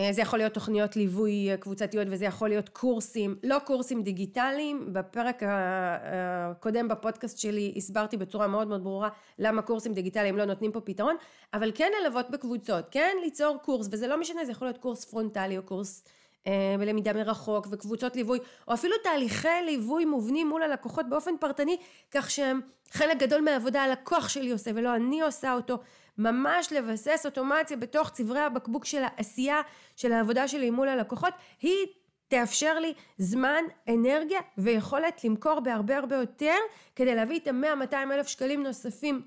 אה, 0.00 0.12
זה 0.12 0.22
יכול 0.22 0.38
להיות 0.38 0.52
תוכניות 0.52 0.96
ליווי 0.96 1.48
קבוצתיות 1.60 2.08
וזה 2.10 2.24
יכול 2.24 2.48
להיות 2.48 2.68
קורסים, 2.68 3.36
לא 3.44 3.58
קורסים 3.58 4.02
דיגיטליים, 4.02 4.92
בפרק 4.92 5.42
הקודם 5.46 6.88
בפודקאסט 6.88 7.38
שלי 7.38 7.74
הסברתי 7.76 8.16
בצורה 8.16 8.46
מאוד 8.46 8.68
מאוד 8.68 8.84
ברורה 8.84 9.08
למה 9.38 9.62
קורסים 9.62 9.94
דיגיטליים 9.94 10.36
לא 10.36 10.44
נותנים 10.44 10.72
פה 10.72 10.80
פתרון, 10.80 11.16
אבל 11.54 11.72
כן 11.74 11.90
ללוות 12.00 12.30
בקבוצות, 12.30 12.84
כן 12.90 13.16
ליצור 13.24 13.58
קורס, 13.62 13.88
וזה 13.90 14.06
לא 14.06 14.20
משנה, 14.20 14.44
זה 14.44 14.52
יכול 14.52 14.68
להיות 14.68 14.78
קורס 14.78 15.04
פרונטלי 15.04 15.58
או 15.58 15.62
קורס 15.62 16.04
אה, 16.46 16.74
בלמידה 16.78 17.12
מרחוק 17.12 17.66
וקבוצות 17.70 18.16
ליווי, 18.16 18.38
או 18.68 18.74
אפילו 18.74 18.94
תהליכי 19.02 19.48
ליווי 19.64 20.04
מובנים 20.04 20.48
מול 20.48 20.62
הלקוחות 20.62 21.08
באופן 21.08 21.30
פרטני, 21.40 21.76
כך 22.10 22.30
שהם 22.30 22.60
חלק 22.90 23.18
גדול 23.18 23.40
מהעבודה 23.40 23.82
הלקוח 23.82 24.28
שלי 24.28 24.50
עושה 24.50 24.70
ולא 24.74 24.94
אני 24.94 25.20
עושה 25.20 25.52
אותו, 25.54 25.78
ממש 26.18 26.72
לבסס 26.72 27.22
אוטומציה 27.26 27.76
בתוך 27.76 28.10
צברי 28.10 28.40
הבקבוק 28.40 28.84
של 28.84 29.02
העשייה 29.02 29.60
של 29.96 30.12
העבודה 30.12 30.48
שלי 30.48 30.70
מול 30.70 30.88
הלקוחות, 30.88 31.34
היא 31.62 31.86
תאפשר 32.28 32.78
לי 32.78 32.94
זמן, 33.18 33.62
אנרגיה 33.88 34.40
ויכולת 34.58 35.24
למכור 35.24 35.60
בהרבה 35.60 35.96
הרבה 35.96 36.16
יותר 36.16 36.54
כדי 36.96 37.14
להביא 37.14 37.38
את 37.38 37.48
המאה, 37.48 37.74
200 37.74 38.12
אלף 38.12 38.26
שקלים 38.26 38.62
נוספים 38.62 39.22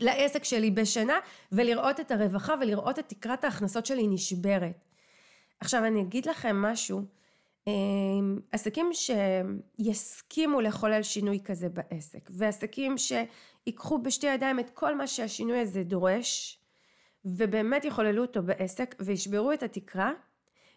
לעסק 0.00 0.44
שלי 0.44 0.70
בשנה 0.70 1.18
ולראות 1.52 2.00
את 2.00 2.10
הרווחה 2.10 2.54
ולראות 2.60 2.98
את 2.98 3.08
תקרת 3.08 3.44
ההכנסות 3.44 3.86
שלי 3.86 4.06
נשברת. 4.06 4.88
עכשיו 5.60 5.84
אני 5.84 6.02
אגיד 6.02 6.26
לכם 6.26 6.62
משהו, 6.62 7.02
עסקים 8.52 8.90
שיסכימו 8.92 10.60
לחולל 10.60 11.02
שינוי 11.02 11.40
כזה 11.44 11.68
בעסק 11.68 12.30
ועסקים 12.32 12.94
שיקחו 12.98 13.98
בשתי 13.98 14.26
ידיים 14.26 14.60
את 14.60 14.70
כל 14.70 14.94
מה 14.94 15.06
שהשינוי 15.06 15.58
הזה 15.58 15.82
דורש 15.82 16.58
ובאמת 17.24 17.84
יחוללו 17.84 18.22
אותו 18.22 18.42
בעסק 18.42 18.94
וישברו 19.00 19.52
את 19.52 19.62
התקרה 19.62 20.12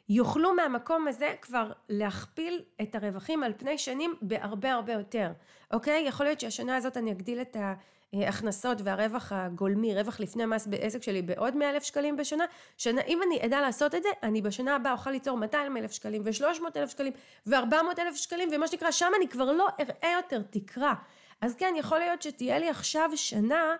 יוכלו 0.10 0.54
מהמקום 0.54 1.08
הזה 1.08 1.34
כבר 1.42 1.72
להכפיל 1.90 2.62
את 2.82 2.96
הרווחים 2.96 3.44
על 3.44 3.54
פני 3.58 3.78
שנים 3.78 4.16
בהרבה 4.22 4.74
הרבה 4.74 4.94
יותר, 4.94 5.32
אוקיי? 5.74 6.06
יכול 6.08 6.26
להיות 6.26 6.40
שהשנה 6.40 6.76
הזאת 6.76 6.98
אני 6.98 7.12
אגדיל 7.12 7.42
את 7.42 7.58
ההכנסות 8.14 8.78
והרווח 8.84 9.32
הגולמי, 9.32 9.96
רווח 9.96 10.20
לפני 10.20 10.46
מס 10.46 10.68
בעסק 10.68 11.04
שלי 11.04 11.22
בעוד 11.22 11.56
100 11.56 11.70
אלף 11.70 11.84
שקלים 11.84 12.18
בשנה, 12.18 12.46
שנה, 12.78 13.02
אם 13.02 13.20
אני 13.24 13.46
אדע 13.46 13.62
לעשות 13.62 13.96
את 13.96 14.04
זה, 14.04 14.10
אני 14.24 14.42
בשנה 14.42 14.76
הבאה 14.76 14.92
אוכל 14.92 15.12
ליצור 15.12 15.38
200 15.38 15.78
אלף 15.78 15.92
שקלים 15.92 16.22
ו-300 16.26 16.64
אלף 16.76 16.90
שקלים 16.90 17.14
ו-400 17.48 18.00
אלף 18.00 18.16
שקלים, 18.16 18.50
ומה 18.52 18.68
שנקרא, 18.68 18.92
שם 18.92 19.12
אני 19.18 19.28
כבר 19.28 19.52
לא 19.52 19.68
אראה 19.80 20.12
יותר 20.18 20.42
תקרה. 20.50 20.94
אז 21.42 21.56
כן, 21.56 21.74
יכול 21.78 22.00
להיות 22.00 22.22
שתהיה 22.22 22.60
לי 22.60 22.70
עכשיו 22.70 23.10
שנה 23.16 23.76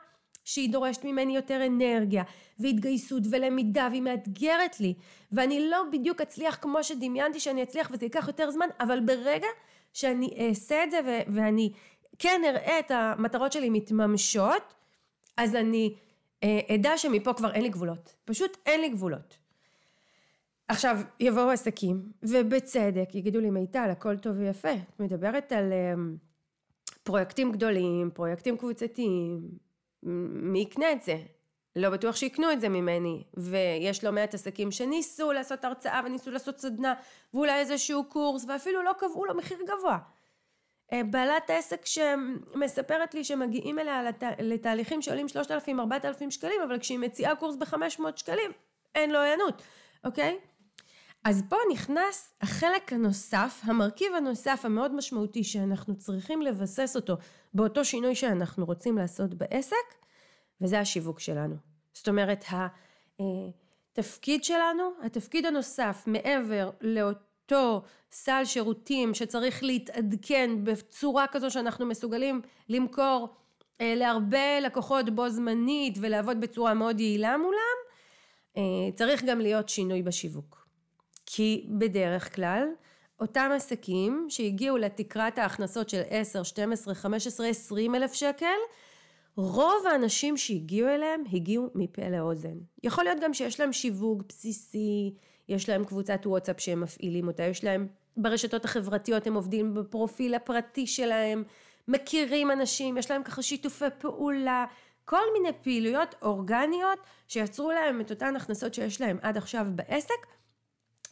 שהיא 0.46 0.70
דורשת 0.70 1.04
ממני 1.04 1.36
יותר 1.36 1.66
אנרגיה 1.66 2.24
והתגייסות 2.60 3.24
ולמידה 3.32 3.88
והיא 3.92 4.02
מאתגרת 4.02 4.80
לי 4.80 4.94
ואני 5.32 5.70
לא 5.70 5.84
בדיוק 5.92 6.22
אצליח 6.22 6.58
כמו 6.62 6.84
שדמיינתי 6.84 7.40
שאני 7.40 7.64
אצליח 7.64 7.90
וזה 7.94 8.06
ייקח 8.06 8.28
יותר 8.28 8.52
זמן 8.52 8.68
אבל 8.80 9.00
ברגע 9.00 9.48
שאני 9.94 10.48
אעשה 10.50 10.84
את 10.84 10.92
זה 10.92 11.00
ו- 11.06 11.34
ואני 11.34 11.72
כן 12.20 12.42
אראה 12.48 12.80
את 12.80 12.92
המטרות 12.92 13.52
שלי 13.52 13.70
מתממשות 13.70 14.74
אז 15.38 15.56
אני 15.56 15.96
אה, 16.44 16.60
אדע 16.76 16.98
שמפה 16.98 17.34
כבר 17.34 17.54
אין 17.54 17.64
לי 17.64 17.70
גבולות 17.70 18.16
פשוט 18.26 18.58
אין 18.66 18.82
לי 18.82 18.90
גבולות 18.90 19.38
עכשיו 20.68 20.98
יבואו 21.20 21.50
עסקים 21.50 22.12
ובצדק 22.24 23.16
יגידו 23.16 23.40
לי 23.40 23.50
מיטל 23.50 23.90
הכל 23.92 24.18
טוב 24.18 24.34
ויפה 24.38 24.74
את 24.74 25.00
מדברת 25.00 25.52
על 25.52 25.74
אה, 25.74 25.94
פרויקטים 27.04 27.52
גדולים 27.52 28.12
פרויקטים 28.14 28.58
קבוצתיים 28.58 29.50
מי 30.04 30.60
יקנה 30.60 30.92
את 30.92 31.04
זה? 31.04 31.18
לא 31.76 31.90
בטוח 31.90 32.16
שיקנו 32.16 32.52
את 32.52 32.62
זה 32.62 32.70
ממני, 32.70 33.24
ויש 33.34 34.04
לא 34.04 34.12
מעט 34.12 34.34
עסקים 34.34 34.72
שניסו 34.72 35.32
לעשות 35.32 35.66
הרצאה 35.66 36.02
וניסו 36.06 36.32
לעשות 36.32 36.58
סדנה, 36.58 36.94
ואולי 37.34 37.60
איזשהו 37.60 38.04
קורס, 38.04 38.46
ואפילו 38.48 38.84
לא 38.84 38.92
קבעו 39.00 39.26
לו 39.26 39.38
מחיר 39.38 39.58
גבוה. 39.68 39.98
אה, 40.94 41.04
בעלת 41.04 41.50
עסק 41.50 41.86
שמספרת 41.86 43.14
לי 43.14 43.24
שמגיעים 43.24 43.80
אליה 43.80 44.04
לת... 44.04 44.24
לתהליכים 44.40 45.02
שעולים 45.02 45.26
3,000-4,000 45.68 46.30
שקלים, 46.30 46.62
אבל 46.68 46.80
כשהיא 46.80 47.00
מציעה 47.00 47.36
קורס 47.36 47.56
ב-500 47.56 48.02
שקלים, 48.16 48.52
אין 48.96 49.12
לו 49.12 49.20
היענות, 49.20 49.62
אוקיי? 50.04 50.38
אז 51.24 51.44
פה 51.50 51.56
נכנס 51.72 52.34
החלק 52.42 52.94
הנוסף, 52.94 53.62
המרכיב 53.64 54.14
הנוסף 54.14 54.62
המאוד 54.64 54.96
משמעותי 54.96 55.44
שאנחנו 55.44 55.98
צריכים 55.98 56.42
לבסס 56.42 56.96
אותו 56.96 57.18
באותו 57.54 57.86
שינוי 57.86 58.16
שאנחנו 58.16 58.66
רוצים 58.66 58.98
לעשות 58.98 59.34
בעסק, 59.34 59.76
וזה 60.62 60.80
השיווק 60.80 61.20
שלנו. 61.20 61.56
זאת 61.94 62.08
אומרת, 62.08 62.46
התפקיד 63.20 64.44
שלנו, 64.44 64.84
התפקיד 65.04 65.46
הנוסף 65.46 66.04
מעבר 66.08 66.70
לאותו 66.82 67.27
סל 68.12 68.46
שירותים 68.46 69.14
שצריך 69.14 69.64
להתעדכן 69.64 70.50
בצורה 70.64 71.28
כזו 71.28 71.52
שאנחנו 71.52 71.86
מסוגלים 71.86 72.42
למכור 72.70 73.36
אה, 73.82 73.96
להרבה 73.96 74.60
לקוחות 74.60 75.10
בו 75.10 75.30
זמנית 75.30 75.98
ולעבוד 76.02 76.42
בצורה 76.42 76.74
מאוד 76.74 77.00
יעילה 77.00 77.38
מולם, 77.38 77.78
אה, 78.58 78.62
צריך 78.96 79.24
גם 79.24 79.40
להיות 79.40 79.70
שינוי 79.70 80.02
בשיווק. 80.02 80.68
כי 81.26 81.66
בדרך 81.70 82.36
כלל 82.36 82.68
אותם 83.20 83.50
עסקים 83.56 84.26
שהגיעו 84.30 84.78
לתקרת 84.78 85.38
ההכנסות 85.38 85.90
של 85.90 86.02
10, 86.10 86.44
12, 86.44 86.96
15, 86.96 87.48
20 87.48 87.96
אלף 87.96 88.14
שקל, 88.14 88.58
רוב 89.36 89.88
האנשים 89.92 90.38
שהגיעו 90.38 90.90
אליהם 90.90 91.24
הגיעו 91.34 91.70
מפה 91.76 92.10
לאוזן. 92.10 92.58
יכול 92.84 93.04
להיות 93.04 93.20
גם 93.22 93.34
שיש 93.34 93.60
להם 93.60 93.74
שיווק 93.74 94.24
בסיסי, 94.30 95.14
יש 95.50 95.70
להם 95.70 95.86
קבוצת 95.86 96.20
וואטסאפ 96.26 96.60
שהם 96.60 96.82
מפעילים 96.82 97.28
אותה, 97.28 97.44
יש 97.44 97.64
להם 97.64 97.88
ברשתות 98.18 98.66
החברתיות, 98.66 99.28
הם 99.28 99.34
עובדים 99.34 99.74
בפרופיל 99.74 100.36
הפרטי 100.36 100.88
שלהם, 100.88 101.44
מכירים 101.88 102.52
אנשים, 102.52 102.98
יש 102.98 103.12
להם 103.12 103.24
ככה 103.24 103.42
שיתופי 103.42 103.86
פעולה, 103.98 104.66
כל 105.06 105.22
מיני 105.34 105.58
פעילויות 105.62 106.16
אורגניות 106.22 107.00
שיצרו 107.28 107.72
להם 107.72 108.02
את 108.02 108.12
אותן 108.12 108.36
הכנסות 108.36 108.74
שיש 108.74 109.02
להם 109.02 109.18
עד 109.22 109.38
עכשיו 109.38 109.68
בעסק, 109.76 110.28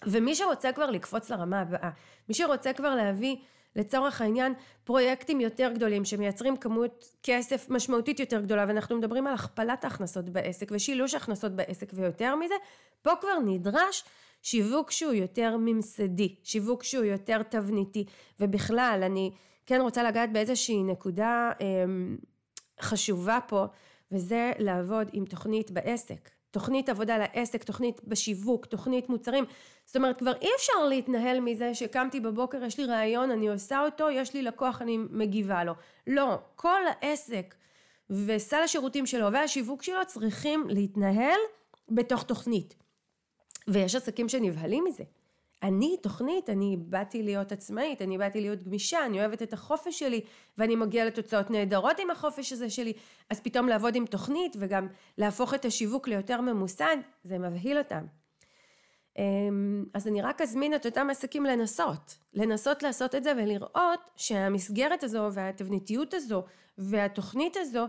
ומי 0.06 0.36
שרוצה 0.36 0.72
כבר 0.72 0.90
לקפוץ 0.90 1.30
לרמה 1.30 1.62
הבאה, 1.62 1.90
מי 2.30 2.36
שרוצה 2.36 2.74
כבר 2.74 2.96
להביא 2.96 3.36
לצורך 3.76 4.22
העניין 4.22 4.54
פרויקטים 4.84 5.42
יותר 5.42 5.72
גדולים 5.74 6.06
שמייצרים 6.06 6.58
כמות 6.58 7.16
כסף 7.24 7.70
משמעותית 7.70 8.20
יותר 8.20 8.42
גדולה 8.42 8.66
ואנחנו 8.68 8.98
מדברים 8.98 9.28
על 9.28 9.34
הכפלת 9.34 9.84
ההכנסות 9.84 10.30
בעסק 10.30 10.72
ושילוש 10.72 11.14
הכנסות 11.14 11.52
בעסק 11.52 11.92
ויותר 11.94 12.36
מזה, 12.36 12.56
פה 13.02 13.12
כבר 13.22 13.40
נדרש 13.46 14.04
שיווק 14.42 14.92
שהוא 14.92 15.14
יותר 15.14 15.58
ממסדי, 15.60 16.36
שיווק 16.44 16.84
שהוא 16.84 17.04
יותר 17.04 17.44
תבניתי 17.44 18.06
ובכלל 18.40 19.02
אני 19.06 19.32
כן 19.66 19.82
רוצה 19.82 20.04
לגעת 20.04 20.34
באיזושהי 20.34 20.84
נקודה 20.84 21.52
אה, 21.62 21.66
חשובה 22.82 23.40
פה 23.48 23.66
וזה 24.12 24.52
לעבוד 24.60 25.10
עם 25.14 25.26
תוכנית 25.26 25.72
בעסק. 25.72 26.35
תוכנית 26.56 26.90
עבודה 26.90 27.18
לעסק, 27.18 27.64
תוכנית 27.64 28.02
בשיווק, 28.04 28.66
תוכנית 28.66 29.10
מוצרים. 29.10 29.46
זאת 29.86 29.96
אומרת, 29.96 30.20
כבר 30.20 30.34
אי 30.42 30.50
אפשר 30.58 30.86
להתנהל 30.90 31.40
מזה 31.40 31.74
שקמתי 31.74 32.20
בבוקר, 32.20 32.64
יש 32.64 32.80
לי 32.80 32.86
רעיון, 32.86 33.32
אני 33.32 33.48
עושה 33.48 33.86
אותו, 33.86 34.10
יש 34.10 34.34
לי 34.34 34.42
לקוח, 34.42 34.82
אני 34.82 34.98
מגיבה 34.98 35.64
לו. 35.64 35.74
לא, 36.08 36.38
כל 36.56 36.82
העסק 36.88 37.56
וסל 38.10 38.62
השירותים 38.64 39.06
שלו 39.06 39.32
והשיווק 39.32 39.84
שלו 39.84 40.06
צריכים 40.08 40.64
להתנהל 40.70 41.40
בתוך 41.90 42.24
תוכנית. 42.24 42.76
ויש 43.68 43.96
עסקים 43.96 44.30
שנבהלים 44.30 44.84
מזה. 44.84 45.04
אני 45.66 45.98
תוכנית, 46.02 46.50
אני 46.50 46.78
באתי 46.80 47.24
להיות 47.24 47.52
עצמאית, 47.52 48.02
אני 48.02 48.18
באתי 48.18 48.42
להיות 48.42 48.64
גמישה, 48.64 49.06
אני 49.06 49.20
אוהבת 49.20 49.42
את 49.42 49.54
החופש 49.54 50.00
שלי 50.00 50.22
ואני 50.58 50.76
מגיעה 50.76 51.06
לתוצאות 51.06 51.52
נהדרות 51.52 52.00
עם 52.00 52.10
החופש 52.10 52.52
הזה 52.52 52.70
שלי, 52.70 52.94
אז 53.30 53.40
פתאום 53.40 53.68
לעבוד 53.68 53.96
עם 53.96 54.06
תוכנית 54.06 54.56
וגם 54.60 54.88
להפוך 55.18 55.54
את 55.54 55.66
השיווק 55.66 56.08
ליותר 56.08 56.42
ממוסד, 56.42 56.98
זה 57.24 57.38
מבהיל 57.40 57.78
אותם. 57.78 58.06
אמ, 59.18 59.86
אז 59.94 60.08
אני 60.08 60.22
רק 60.22 60.42
אזמין 60.42 60.76
את 60.76 60.86
אותם 60.86 61.10
עסקים 61.10 61.46
לנסות, 61.46 62.18
לנסות 62.34 62.84
לעשות 62.84 63.16
את 63.16 63.24
זה 63.24 63.34
ולראות 63.38 64.00
שהמסגרת 64.16 65.04
הזו 65.04 65.30
והתבניתיות 65.34 66.14
הזו 66.14 66.44
והתוכנית 66.78 67.58
הזו 67.58 67.86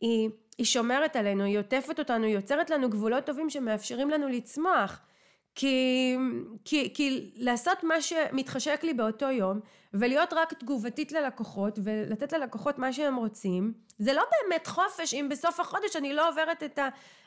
היא, 0.00 0.30
היא 0.58 0.66
שומרת 0.66 1.16
עלינו, 1.16 1.44
היא 1.44 1.58
עוטפת 1.58 1.98
אותנו, 1.98 2.24
היא 2.24 2.34
יוצרת 2.34 2.70
לנו 2.70 2.90
גבולות 2.90 3.26
טובים 3.26 3.50
שמאפשרים 3.50 4.10
לנו 4.10 4.28
לצמוח. 4.28 5.00
כי, 5.60 6.16
כי, 6.64 6.90
כי 6.94 7.30
לעשות 7.36 7.84
מה 7.84 8.02
שמתחשק 8.02 8.80
לי 8.82 8.94
באותו 8.94 9.30
יום 9.30 9.60
ולהיות 9.94 10.32
רק 10.32 10.54
תגובתית 10.54 11.12
ללקוחות 11.12 11.78
ולתת 11.84 12.32
ללקוחות 12.32 12.78
מה 12.78 12.92
שהם 12.92 13.16
רוצים 13.16 13.72
זה 13.98 14.12
לא 14.12 14.22
באמת 14.22 14.66
חופש 14.66 15.14
אם 15.14 15.26
בסוף 15.30 15.60
החודש 15.60 15.96
אני 15.96 16.12
לא 16.12 16.28
עוברת 16.28 16.62
את 16.62 16.78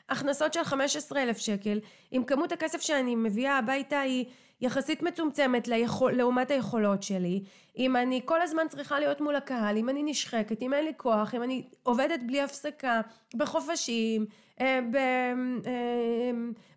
ההכנסות 0.08 0.52
של 0.52 0.64
15 0.64 1.22
אלף 1.22 1.38
שקל 1.38 1.80
אם 2.12 2.22
כמות 2.26 2.52
הכסף 2.52 2.80
שאני 2.80 3.14
מביאה 3.14 3.58
הביתה 3.58 4.00
היא 4.00 4.24
יחסית 4.60 5.02
מצומצמת 5.02 5.68
ליכול, 5.68 6.12
לעומת 6.12 6.50
היכולות 6.50 7.02
שלי 7.02 7.42
אם 7.78 7.96
אני 7.96 8.20
כל 8.24 8.42
הזמן 8.42 8.68
צריכה 8.68 8.98
להיות 8.98 9.20
מול 9.20 9.36
הקהל 9.36 9.76
אם 9.76 9.88
אני 9.88 10.02
נשחקת 10.02 10.62
אם 10.62 10.74
אין 10.74 10.84
לי 10.84 10.92
כוח 10.96 11.34
אם 11.34 11.42
אני 11.42 11.68
עובדת 11.82 12.20
בלי 12.26 12.40
הפסקה 12.40 13.00
בחופשים 13.34 14.26
אה, 14.60 14.80
ב, 14.92 14.96
אה, 14.96 16.30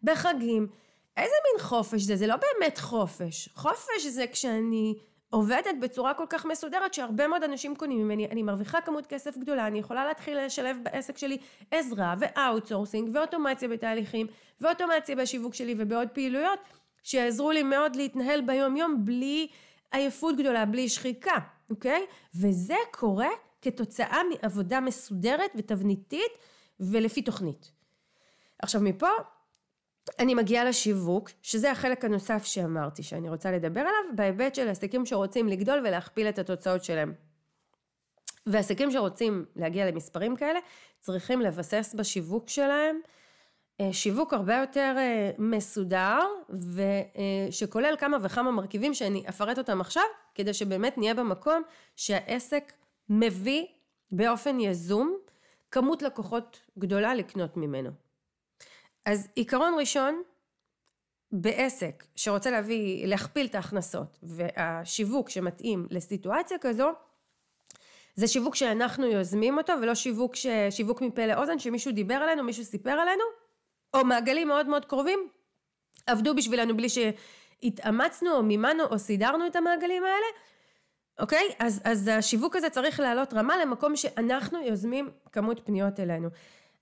בחגים 0.04 0.68
איזה 1.18 1.36
מין 1.52 1.64
חופש 1.64 2.02
זה? 2.02 2.16
זה 2.16 2.28
לא 2.28 2.36
באמת 2.36 2.78
חופש. 2.78 3.50
חופש 3.56 4.06
זה 4.06 4.26
כשאני 4.32 4.96
עובדת 5.30 5.76
בצורה 5.82 6.14
כל 6.14 6.26
כך 6.30 6.46
מסודרת 6.46 6.94
שהרבה 6.94 7.28
מאוד 7.28 7.44
אנשים 7.44 7.76
קונים 7.76 8.00
ממני, 8.00 8.26
אני 8.26 8.44
מרוויחה 8.44 8.82
כמות 8.82 9.06
כסף 9.06 9.38
גדולה, 9.38 9.68
אני 9.68 9.80
יכולה 9.80 10.06
להתחיל 10.06 10.46
לשלב 10.46 10.78
בעסק 10.84 11.18
שלי 11.18 11.38
עזרה 11.72 12.16
ו 12.20 12.27
outsourcing 12.27 13.10
ואוטומציה 13.14 13.68
בתהליכים 13.68 14.28
ואוטומציה 14.62 15.16
בשיווק 15.16 15.54
שלי 15.54 15.76
ובעוד 15.78 16.08
פעילויות 16.08 16.60
שיעזרו 17.04 17.52
לי 17.52 17.64
מאוד 17.64 17.96
להתנהל 17.96 18.42
ביום 18.42 18.78
יום 18.78 19.06
בלי 19.06 19.48
עייפות 19.92 20.38
גדולה, 20.38 20.66
בלי 20.66 20.90
שחיקה, 20.90 21.36
אוקיי? 21.70 22.06
וזה 22.36 22.76
קורה 22.92 23.30
כתוצאה 23.62 24.22
מעבודה 24.24 24.80
מסודרת 24.80 25.52
ותבניתית 25.56 26.32
ולפי 26.80 27.22
תוכנית. 27.22 27.72
עכשיו 28.60 28.82
מפה 28.82 29.08
אני 30.20 30.34
מגיעה 30.34 30.66
לשיווק, 30.66 31.30
שזה 31.42 31.72
החלק 31.72 32.06
הנוסף 32.06 32.44
שאמרתי 32.44 33.04
שאני 33.04 33.30
רוצה 33.30 33.52
לדבר 33.52 33.80
עליו, 33.82 34.16
בהיבט 34.16 34.56
של 34.56 34.68
עסקים 34.68 35.06
שרוצים 35.06 35.48
לגדול 35.48 35.80
ולהכפיל 35.80 36.30
את 36.30 36.40
התוצאות 36.40 36.84
שלהם. 36.84 37.14
ועסקים 38.46 38.92
שרוצים 38.92 39.46
להגיע 39.56 39.92
למספרים 39.92 40.36
כאלה, 40.36 40.60
צריכים 41.00 41.42
לבסס 41.42 41.96
בשיווק 41.98 42.50
שלהם 42.50 43.00
אה, 43.82 43.94
שיווק 43.94 44.34
הרבה 44.34 44.56
יותר 44.56 44.96
אה, 44.98 45.32
מסודר, 45.38 46.20
ושכולל 46.50 47.96
כמה 48.00 48.18
וכמה 48.24 48.52
מרכיבים 48.52 48.94
שאני 48.94 49.24
אפרט 49.30 49.58
אותם 49.58 49.82
עכשיו, 49.82 50.04
כדי 50.36 50.54
שבאמת 50.54 50.98
נהיה 50.98 51.14
במקום 51.14 51.62
שהעסק 51.96 52.74
מביא 53.10 53.66
באופן 54.12 54.60
יזום 54.60 55.18
כמות 55.72 56.02
לקוחות 56.02 56.60
גדולה 56.78 57.16
לקנות 57.16 57.58
ממנו. 57.58 58.07
אז 59.08 59.28
עיקרון 59.36 59.76
ראשון, 59.80 60.22
בעסק 61.32 62.04
שרוצה 62.16 62.52
להביא, 62.52 63.08
להכפיל 63.08 63.46
את 63.46 63.56
ההכנסות 63.56 64.20
והשיווק 64.24 65.30
שמתאים 65.30 65.88
לסיטואציה 65.92 66.58
כזו, 66.58 66.90
זה 68.16 68.28
שיווק 68.28 68.56
שאנחנו 68.56 69.06
יוזמים 69.06 69.58
אותו 69.58 69.74
ולא 69.82 69.96
שיווק, 69.96 70.36
ש... 70.36 70.48
שיווק 70.70 71.02
מפה 71.02 71.26
לאוזן 71.26 71.60
שמישהו 71.60 71.92
דיבר 71.92 72.14
עלינו, 72.14 72.44
מישהו 72.44 72.64
סיפר 72.64 72.90
עלינו, 72.90 73.24
או 73.94 74.06
מעגלים 74.06 74.48
מאוד 74.48 74.68
מאוד 74.68 74.86
קרובים 74.86 75.20
עבדו 76.08 76.36
בשבילנו 76.36 76.78
בלי 76.78 76.88
שהתאמצנו 76.90 78.32
או 78.32 78.44
מימנו 78.44 78.84
או 78.84 79.00
סידרנו 79.00 79.48
את 79.48 79.56
המעגלים 79.56 80.04
האלה, 80.04 80.28
אוקיי? 81.20 81.50
אז, 81.60 81.82
אז 81.84 82.08
השיווק 82.14 82.56
הזה 82.56 82.70
צריך 82.70 83.00
לעלות 83.00 83.34
רמה 83.34 83.58
למקום 83.58 83.96
שאנחנו 83.96 84.62
יוזמים 84.62 85.10
כמות 85.32 85.62
פניות 85.66 86.00
אלינו. 86.00 86.30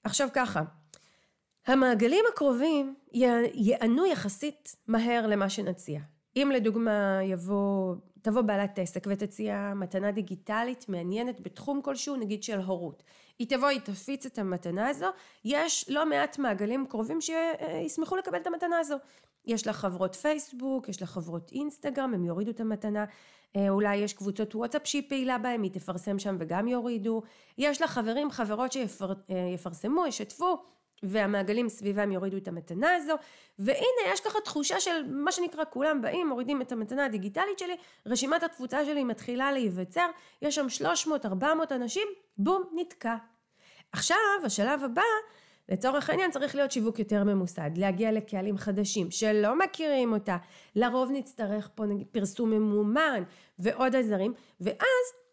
עכשיו 0.04 0.30
ככה, 0.34 0.62
המעגלים 1.68 2.26
הקרובים 2.34 2.96
יענו 3.54 4.06
יחסית 4.06 4.76
מהר 4.88 5.28
למה 5.28 5.50
שנציע. 5.50 6.00
אם 6.36 6.52
לדוגמה 6.54 7.20
יבוא, 7.24 7.96
תבוא 8.22 8.42
בעלת 8.42 8.80
עסק 8.80 9.08
ותציע 9.10 9.74
מתנה 9.76 10.12
דיגיטלית 10.12 10.90
מעניינת 10.90 11.42
בתחום 11.42 11.82
כלשהו, 11.82 12.16
נגיד 12.16 12.44
של 12.44 12.60
הורות. 12.60 13.04
היא 13.40 13.48
תבוא, 13.50 13.68
היא 13.68 13.80
תפיץ 13.80 14.26
את 14.26 14.40
המתנה 14.40 14.88
הזו, 14.88 15.08
יש 15.46 15.86
לא 15.90 16.06
מעט 16.10 16.40
מעגלים 16.40 16.86
קרובים 16.90 17.22
שישמחו 17.22 18.16
לקבל 18.16 18.38
את 18.38 18.48
המתנה 18.48 18.80
הזו. 18.80 18.96
יש 19.46 19.68
לה 19.68 19.74
חברות 19.74 20.16
פייסבוק, 20.16 20.90
יש 20.90 21.02
לה 21.02 21.08
חברות 21.08 21.52
אינסטגרם, 21.52 22.14
הם 22.14 22.26
יורידו 22.26 22.52
את 22.52 22.60
המתנה, 22.60 23.06
אה, 23.56 23.70
אולי 23.70 23.96
יש 23.96 24.14
קבוצות 24.14 24.56
וואטסאפ 24.56 24.88
שהיא 24.88 25.04
פעילה 25.10 25.38
בהם, 25.38 25.64
היא 25.64 25.72
תפרסם 25.72 26.20
שם 26.20 26.36
וגם 26.40 26.68
יורידו, 26.68 27.22
יש 27.58 27.82
לה 27.82 27.88
חברים, 27.88 28.32
חברות 28.32 28.72
שיפרסמו, 28.72 30.02
שיפר, 30.02 30.08
ישתפו, 30.08 30.58
והמעגלים 31.08 31.70
סביבם 31.70 32.12
יורידו 32.12 32.38
את 32.38 32.48
המתנה 32.48 32.96
הזו, 32.96 33.14
והנה 33.60 34.14
יש 34.14 34.20
ככה 34.20 34.42
תחושה 34.42 34.80
של 34.80 35.04
מה 35.08 35.32
שנקרא 35.32 35.64
כולם 35.70 36.02
באים, 36.02 36.28
מורידים 36.28 36.62
את 36.62 36.72
המתנה 36.72 37.06
הדיגיטלית 37.06 37.60
שלי, 37.60 37.76
רשימת 38.06 38.44
התפוצה 38.44 38.86
שלי 38.86 39.04
מתחילה 39.04 39.52
להיווצר, 39.52 40.10
יש 40.42 40.56
שם 40.56 40.68
300-400 41.04 41.46
אנשים, 41.72 42.08
בום, 42.38 42.64
נתקע. 42.76 43.16
עכשיו, 43.92 44.18
השלב 44.44 44.84
הבא, 44.84 45.02
לצורך 45.70 46.10
העניין 46.10 46.32
צריך 46.32 46.56
להיות 46.56 46.72
שיווק 46.72 47.00
יותר 47.00 47.24
ממוסד, 47.24 47.72
להגיע 47.78 48.12
לקהלים 48.12 48.58
חדשים 48.58 49.12
שלא 49.12 49.60
מכירים 49.60 50.14
אותה, 50.14 50.38
לרוב 50.76 51.10
נצטרך 51.12 51.70
פה 51.76 51.86
נגיד 51.86 52.08
פרסום 52.12 52.50
ממומן 52.50 53.24
ועוד 53.60 53.96
עזרים, 53.96 54.34
ואז 54.62 55.25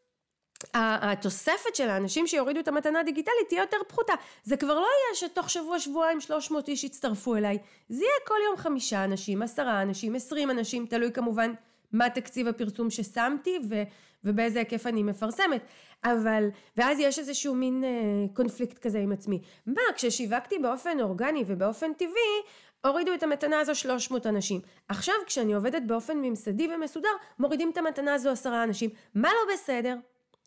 התוספת 0.75 1.75
של 1.75 1.89
האנשים 1.89 2.27
שיורידו 2.27 2.61
את 2.61 2.69
המתנה 2.69 3.01
הדיגיטלית 3.01 3.49
תהיה 3.49 3.61
יותר 3.61 3.77
פחותה. 3.89 4.13
זה 4.45 4.57
כבר 4.57 4.75
לא 4.75 4.87
יהיה 4.87 5.15
שתוך 5.15 5.51
שבוע 5.51 5.79
שבועיים 5.79 6.21
300 6.21 6.69
איש 6.69 6.85
יצטרפו 6.85 7.37
אליי. 7.37 7.59
זה 7.89 8.05
יהיה 8.05 8.15
כל 8.27 8.39
יום 8.47 8.57
חמישה 8.57 9.05
אנשים, 9.05 9.43
עשרה 9.43 9.83
אנשים, 9.83 10.15
עשרים 10.15 10.51
אנשים, 10.51 10.87
תלוי 10.87 11.13
כמובן 11.13 11.53
מה 11.93 12.11
תקציב 12.11 12.49
הפרסום 12.49 12.91
ששמתי 12.91 13.59
ו, 13.69 13.83
ובאיזה 14.25 14.59
היקף 14.59 14.87
אני 14.87 15.03
מפרסמת. 15.03 15.63
אבל, 16.05 16.49
ואז 16.77 16.99
יש 17.01 17.19
איזשהו 17.19 17.55
מין 17.55 17.85
אה, 17.85 17.91
קונפליקט 18.35 18.79
כזה 18.79 18.99
עם 18.99 19.13
עצמי. 19.13 19.43
מה, 19.67 19.83
כששיווקתי 19.97 20.59
באופן 20.59 21.01
אורגני 21.01 21.45
ובאופן 21.47 21.93
טבעי, 21.93 22.43
הורידו 22.85 23.15
את 23.15 23.23
המתנה 23.23 23.61
הזו 23.61 23.75
300 23.75 24.27
אנשים. 24.27 24.61
עכשיו 24.89 25.15
כשאני 25.27 25.55
עובדת 25.55 25.83
באופן 25.87 26.17
ממסדי 26.17 26.69
ומסודר, 26.75 27.09
מורידים 27.39 27.71
את 27.71 27.77
המתנה 27.77 28.15
הזו 28.15 28.31
עשרה 28.31 28.65
אנשים. 28.65 28.91
מה 29.15 29.29
לא 29.29 29.55
בסדר? 29.55 29.97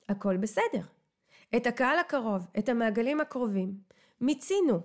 הכל 0.10 0.38
בסדר. 0.38 0.82
את 1.56 1.68
הקהל 1.68 2.00
הקרוב, 2.00 2.48
את 2.60 2.70
המעגלים 2.70 3.22
הקרובים, 3.22 3.74
מיצינו. 4.22 4.80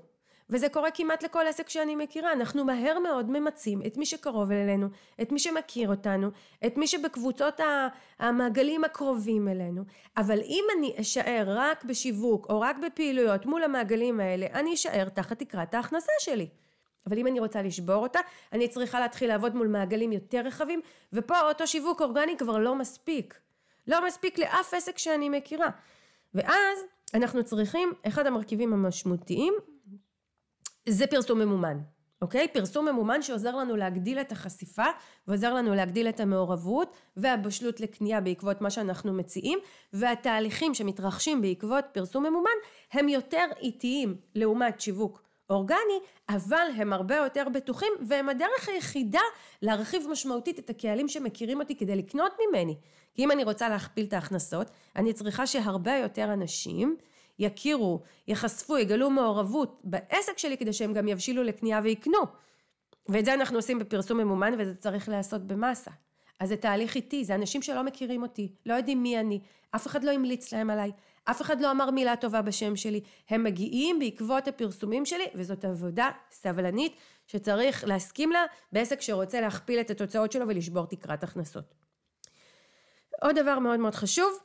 וזה 0.51 0.69
קורה 0.69 0.91
כמעט 0.91 1.23
לכל 1.23 1.47
עסק 1.47 1.69
שאני 1.69 1.97
מכירה, 1.97 2.33
אנחנו 2.33 2.65
מהר 2.65 2.99
מאוד 2.99 3.31
ממצים 3.31 3.83
את 3.87 3.97
מי 3.97 4.07
שקרוב 4.07 4.51
אלינו, 4.51 4.89
את 5.23 5.33
מי 5.33 5.39
שמכיר 5.39 5.91
אותנו, 5.91 6.31
את 6.67 6.77
מי 6.77 6.87
שבקבוצות 6.87 7.61
המעגלים 8.19 8.85
הקרובים 8.85 9.49
אלינו, 9.49 9.83
אבל 10.17 10.41
אם 10.41 10.65
אני 10.79 10.95
אשאר 11.01 11.45
רק 11.47 11.85
בשיווק 11.85 12.47
או 12.51 12.61
רק 12.61 12.77
בפעילויות 12.79 13.47
מול 13.47 13.63
המעגלים 13.63 14.21
האלה, 14.21 14.47
אני 14.47 14.75
אשאר 14.75 15.09
תחת 15.09 15.39
תקרת 15.39 15.75
ההכנסה 15.75 16.13
שלי. 16.19 16.49
אבל 17.07 17.19
אם 17.19 17.27
אני 17.27 17.41
רוצה 17.41 17.63
לשבור 17.63 18.03
אותה, 18.03 18.21
אני 18.53 18.69
צריכה 18.69 19.01
להתחיל 19.01 19.29
לעבוד 19.29 19.57
מול 19.57 19.69
מעגלים 19.69 20.13
יותר 20.13 20.41
רחבים, 20.41 20.81
ופה 21.13 21.41
אותו 21.41 21.67
שיווק 21.67 22.03
אורגני 22.03 22.37
כבר 22.39 22.59
לא 22.59 22.75
מספיק. 22.75 23.41
לא 23.87 24.07
מספיק 24.07 24.39
לאף 24.39 24.75
עסק 24.75 24.99
שאני 24.99 25.29
מכירה. 25.29 25.69
ואז 26.35 26.79
אנחנו 27.15 27.45
צריכים, 27.45 27.93
אחד 28.09 28.27
המרכיבים 28.27 28.73
המשמעותיים 28.73 29.55
זה 30.89 31.07
פרסום 31.07 31.39
ממומן, 31.39 31.79
אוקיי? 32.23 32.49
פרסום 32.49 32.89
ממומן 32.89 33.23
שעוזר 33.23 33.57
לנו 33.57 33.77
להגדיל 33.77 34.21
את 34.21 34.33
החשיפה 34.33 34.87
ועוזר 35.29 35.55
לנו 35.55 35.75
להגדיל 35.75 36.09
את 36.09 36.21
המעורבות 36.21 36.97
והבשלות 37.17 37.81
לקנייה 37.81 38.21
בעקבות 38.21 38.61
מה 38.61 38.71
שאנחנו 38.71 39.13
מציעים 39.13 39.59
והתהליכים 39.93 40.75
שמתרחשים 40.75 41.43
בעקבות 41.43 41.85
פרסום 41.93 42.27
ממומן 42.27 42.51
הם 42.93 43.09
יותר 43.09 43.47
איטיים 43.61 44.17
לעומת 44.35 44.81
שיווק 44.81 45.23
אורגני, 45.51 46.01
אבל 46.29 46.67
הם 46.77 46.93
הרבה 46.93 47.17
יותר 47.17 47.47
בטוחים 47.55 47.93
והם 48.09 48.29
הדרך 48.29 48.69
היחידה 48.69 49.21
להרחיב 49.63 50.07
משמעותית 50.11 50.59
את 50.59 50.71
הקהלים 50.71 51.09
שמכירים 51.09 51.61
אותי 51.61 51.77
כדי 51.77 51.97
לקנות 51.97 52.33
ממני. 52.41 52.77
כי 53.15 53.25
אם 53.25 53.31
אני 53.31 53.45
רוצה 53.45 53.69
להכפיל 53.69 54.07
את 54.07 54.13
ההכנסות, 54.13 54.71
אני 54.97 55.13
צריכה 55.13 55.47
שהרבה 55.47 55.97
יותר 55.97 56.33
אנשים 56.33 56.97
יכירו, 57.39 58.01
יחשפו, 58.29 58.79
יגלו 58.79 59.11
מעורבות 59.11 59.81
בעסק 59.85 60.39
שלי 60.39 60.57
כדי 60.57 60.73
שהם 60.73 60.93
גם 60.93 61.09
יבשילו 61.09 61.43
לקנייה 61.43 61.81
ויקנו. 61.85 62.19
ואת 63.09 63.25
זה 63.25 63.35
אנחנו 63.35 63.59
עושים 63.59 63.79
בפרסום 63.79 64.19
ממומן 64.19 64.55
וזה 64.59 64.75
צריך 64.75 65.09
להיעשות 65.09 65.47
במאסה. 65.47 65.91
אז 66.41 66.49
זה 66.49 66.57
תהליך 66.57 66.95
איטי, 66.95 67.25
זה 67.25 67.35
אנשים 67.35 67.63
שלא 67.63 67.83
מכירים 67.83 68.23
אותי, 68.23 68.53
לא 68.67 68.75
יודעים 68.75 69.03
מי 69.03 69.21
אני, 69.21 69.41
אף 69.71 69.87
אחד 69.87 70.05
לא 70.05 70.11
המליץ 70.11 70.53
להם 70.53 70.71
עליי, 70.71 70.93
אף 71.25 71.43
אחד 71.43 71.61
לא 71.61 71.71
אמר 71.71 71.91
מילה 71.91 72.17
טובה 72.17 72.43
בשם 72.43 72.77
שלי, 72.77 73.01
הם 73.29 73.45
מגיעים 73.45 73.99
בעקבות 73.99 74.49
הפרסומים 74.49 75.07
שלי, 75.07 75.27
וזאת 75.35 75.65
עבודה 75.65 76.11
סבלנית 76.31 76.97
שצריך 77.27 77.85
להסכים 77.85 78.33
לה 78.33 78.45
בעסק 78.73 79.01
שרוצה 79.01 79.41
להכפיל 79.41 79.81
את 79.81 79.91
התוצאות 79.91 80.33
שלו 80.33 80.49
ולשבור 80.49 80.87
תקרת 80.87 81.23
הכנסות. 81.25 81.75
עוד 83.23 83.39
דבר 83.39 83.59
מאוד 83.59 83.81
מאוד 83.81 83.95
חשוב, 83.95 84.39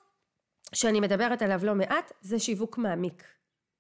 שאני 0.73 0.99
מדברת 0.99 1.41
עליו 1.41 1.59
לא 1.63 1.75
מעט, 1.75 2.11
זה 2.21 2.39
שיווק 2.39 2.77
מעמיק. 2.77 3.23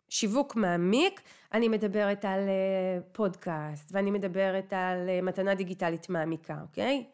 שיווק 0.09 0.55
מעמיק, 0.55 1.21
אני 1.53 1.67
מדברת 1.67 2.25
על 2.25 2.39
אה, 2.39 3.01
פודקאסט, 3.11 3.89
ואני 3.91 4.11
מדברת 4.11 4.73
על 4.73 5.09
אה, 5.09 5.21
מתנה 5.21 5.55
דיגיטלית 5.55 6.09
מעמיקה, 6.09 6.57
אוקיי? 6.61 7.05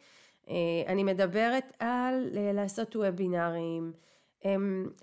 אה, 0.50 0.56
אני 0.88 1.04
מדברת 1.04 1.74
על 1.80 2.28
לעשות 2.54 2.96
וובינארים, 2.96 3.94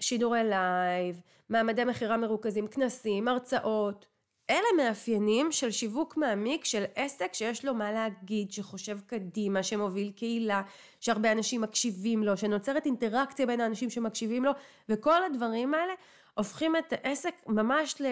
שידורי 0.00 0.44
לייב, 0.44 1.20
מעמדי 1.48 1.84
מכירה 1.84 2.16
מרוכזים, 2.16 2.66
כנסים, 2.66 3.28
הרצאות. 3.28 4.06
אלה 4.50 4.66
מאפיינים 4.76 5.52
של 5.52 5.70
שיווק 5.70 6.16
מעמיק 6.16 6.64
של 6.64 6.84
עסק 6.94 7.34
שיש 7.34 7.64
לו 7.64 7.74
מה 7.74 7.92
להגיד, 7.92 8.52
שחושב 8.52 8.98
קדימה, 9.06 9.62
שמוביל 9.62 10.12
קהילה, 10.16 10.62
שהרבה 11.00 11.32
אנשים 11.32 11.60
מקשיבים 11.60 12.22
לו, 12.22 12.36
שנוצרת 12.36 12.86
אינטראקציה 12.86 13.46
בין 13.46 13.60
האנשים 13.60 13.90
שמקשיבים 13.90 14.44
לו, 14.44 14.50
וכל 14.88 15.24
הדברים 15.24 15.74
האלה 15.74 15.92
הופכים 16.34 16.76
את 16.76 16.92
העסק 16.92 17.34
ממש 17.46 18.02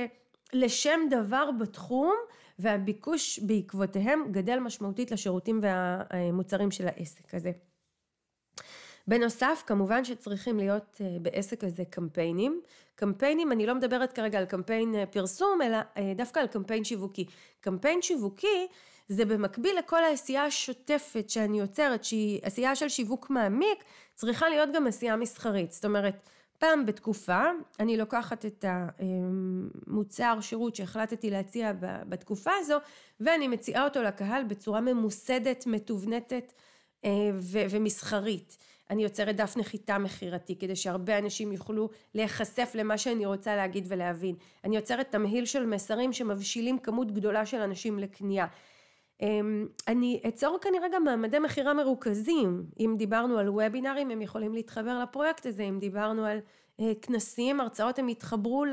לשם 0.53 1.01
דבר 1.11 1.51
בתחום, 1.61 2.15
והביקוש 2.59 3.39
בעקבותיהם 3.39 4.25
גדל 4.31 4.59
משמעותית 4.59 5.11
לשירותים 5.11 5.61
והמוצרים 5.63 6.71
של 6.71 6.89
העסק 6.89 7.35
הזה. 7.35 7.53
בנוסף, 9.09 9.63
כמובן 9.67 10.05
שצריכים 10.05 10.57
להיות 10.59 11.01
אה, 11.01 11.07
בעסק 11.23 11.65
הזה 11.65 11.85
קמפיינים. 11.91 12.61
קמפיינים, 12.95 13.53
אני 13.53 13.67
לא 13.67 13.75
מדברת 13.75 14.13
כרגע 14.13 14.39
על 14.39 14.45
קמפיין 14.45 14.95
אה, 14.95 15.07
פרסום, 15.07 15.63
אלא 15.63 15.77
אה, 15.97 16.13
דווקא 16.17 16.41
על 16.41 16.47
קמפיין 16.47 16.85
שיווקי. 16.85 17.25
קמפיין 17.61 18.03
שיווקי 18.03 18.67
זה 19.09 19.25
במקביל 19.25 19.79
לכל 19.79 20.05
העשייה 20.05 20.45
השוטפת 20.45 21.31
שאני 21.31 21.61
יוצרת, 21.61 22.05
שהיא 22.05 22.41
עשייה 22.43 22.77
של 22.77 22.89
שיווק 22.89 23.31
מעמיק, 23.31 23.85
צריכה 24.15 24.49
להיות 24.49 24.69
גם 24.75 24.87
עשייה 24.87 25.17
מסחרית. 25.17 25.73
זאת 25.73 25.85
אומרת, 25.85 26.29
פעם 26.59 26.87
בתקופה 26.87 27.43
אני 27.81 27.97
לוקחת 27.97 28.47
את 28.47 28.65
המוצר 28.69 30.39
שירות 30.41 30.77
שהחלטתי 30.77 31.31
להציע 31.31 31.73
בתקופה 31.81 32.51
הזו 32.59 32.77
ואני 33.21 33.49
מציעה 33.49 33.85
אותו 33.85 34.03
לקהל 34.03 34.45
בצורה 34.45 34.81
ממוסדת, 34.81 35.67
מתובנתת 35.67 36.53
ומסחרית. 37.71 38.57
אני 38.91 39.03
יוצרת 39.03 39.37
דף 39.37 39.57
נחיתה 39.57 39.99
מכירתי 39.99 40.59
כדי 40.59 40.77
שהרבה 40.77 41.19
אנשים 41.19 41.53
יוכלו 41.53 41.89
להיחשף 42.15 42.73
למה 42.75 42.99
שאני 42.99 43.27
רוצה 43.27 43.57
להגיד 43.57 43.85
ולהבין. 43.89 44.35
אני 44.65 44.77
יוצרת 44.77 45.11
תמהיל 45.11 45.45
של 45.45 45.67
מסרים 45.67 46.13
שמבשילים 46.13 46.79
כמות 46.79 47.13
גדולה 47.13 47.47
של 47.47 47.61
אנשים 47.61 47.99
לקנייה. 47.99 48.47
אמ, 49.23 49.67
אני 49.89 50.21
אצור 50.29 50.59
כנראה 50.61 50.89
גם 50.93 51.05
מעמדי 51.05 51.39
מכירה 51.39 51.75
מרוכזים. 51.75 52.67
אם 52.81 52.95
דיברנו 52.99 53.39
על 53.39 53.49
וובינארים 53.49 54.11
הם 54.11 54.23
יכולים 54.23 54.55
להתחבר 54.55 54.99
לפרויקט 55.03 55.47
הזה, 55.47 55.63
אם 55.63 55.79
דיברנו 55.79 56.25
על 56.25 56.39
כנסים, 57.03 57.61
הרצאות, 57.61 57.99
הם 57.99 58.09
יתחברו 58.09 58.65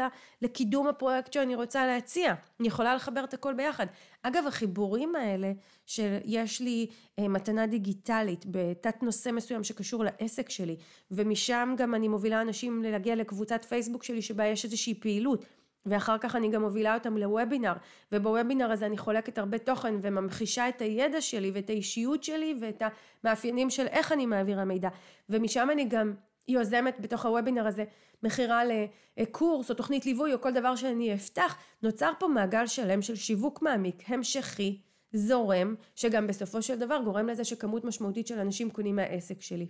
לקידום 0.42 0.88
הפרויקט 0.88 1.34
שאני 1.34 1.56
רוצה 1.56 1.88
להציע. 1.88 2.34
אני 2.60 2.68
יכולה 2.68 2.96
לחבר 2.96 3.24
את 3.24 3.34
הכל 3.34 3.54
ביחד. 3.54 3.86
אגב, 4.24 4.44
החיבורים 4.48 5.16
האלה 5.16 5.52
שיש 5.86 6.62
לי 6.62 6.88
אה, 7.20 7.28
מתנה 7.28 7.68
דיגיטלית 7.68 8.46
בתת 8.52 9.04
נושא 9.04 9.30
מסוים 9.30 9.63
שקשור 9.63 10.04
לעסק 10.04 10.50
שלי, 10.50 10.76
ומשם 11.12 11.76
גם 11.78 11.96
אני 11.96 12.08
מובילה 12.08 12.42
אנשים 12.42 12.84
להגיע 12.84 13.16
לקבוצת 13.16 13.66
פייסבוק 13.66 14.04
שלי 14.04 14.22
שבה 14.22 14.46
יש 14.46 14.66
איזושהי 14.66 14.94
פעילות. 14.94 15.46
ואחר 15.86 16.18
כך 16.18 16.36
אני 16.36 16.50
גם 16.50 16.62
מובילה 16.62 16.94
אותם 16.94 17.18
לוובינר, 17.18 17.74
ובוובינר 18.12 18.72
הזה 18.72 18.86
אני 18.86 18.98
חולקת 18.98 19.38
הרבה 19.38 19.58
תוכן 19.58 19.96
וממחישה 20.02 20.70
את 20.70 20.82
הידע 20.82 21.22
שלי 21.22 21.52
ואת 21.54 21.70
האישיות 21.70 22.24
שלי 22.24 22.56
ואת 22.62 22.82
המאפיינים 23.24 23.70
של 23.70 23.88
איך 23.88 24.12
אני 24.12 24.26
מעבירה 24.26 24.66
מידע, 24.66 24.89
ומשם 25.30 25.68
אני 25.72 25.86
גם 25.86 26.13
יוזמת 26.47 26.99
בתוך 26.99 27.25
הוובינר 27.25 27.67
הזה 27.67 27.84
מכירה 28.23 28.62
לקורס 29.17 29.69
או 29.69 29.75
תוכנית 29.75 30.06
ליווי 30.06 30.34
או 30.34 30.41
כל 30.41 30.51
דבר 30.51 30.75
שאני 30.75 31.13
אפתח, 31.13 31.56
נוצר 31.84 32.12
פה 32.19 32.27
מעגל 32.27 32.67
שלם 32.67 33.01
של 33.01 33.15
שיווק 33.15 33.62
מעמיק, 33.62 34.03
המשכי, 34.08 34.82
זורם, 35.13 35.75
שגם 35.95 36.27
בסופו 36.27 36.62
של 36.62 36.79
דבר 36.79 37.01
גורם 37.03 37.27
לזה 37.27 37.43
שכמות 37.43 37.86
משמעותית 37.86 38.27
של 38.27 38.39
אנשים 38.39 38.69
קונים 38.69 38.95
מהעסק 38.95 39.41
שלי. 39.41 39.67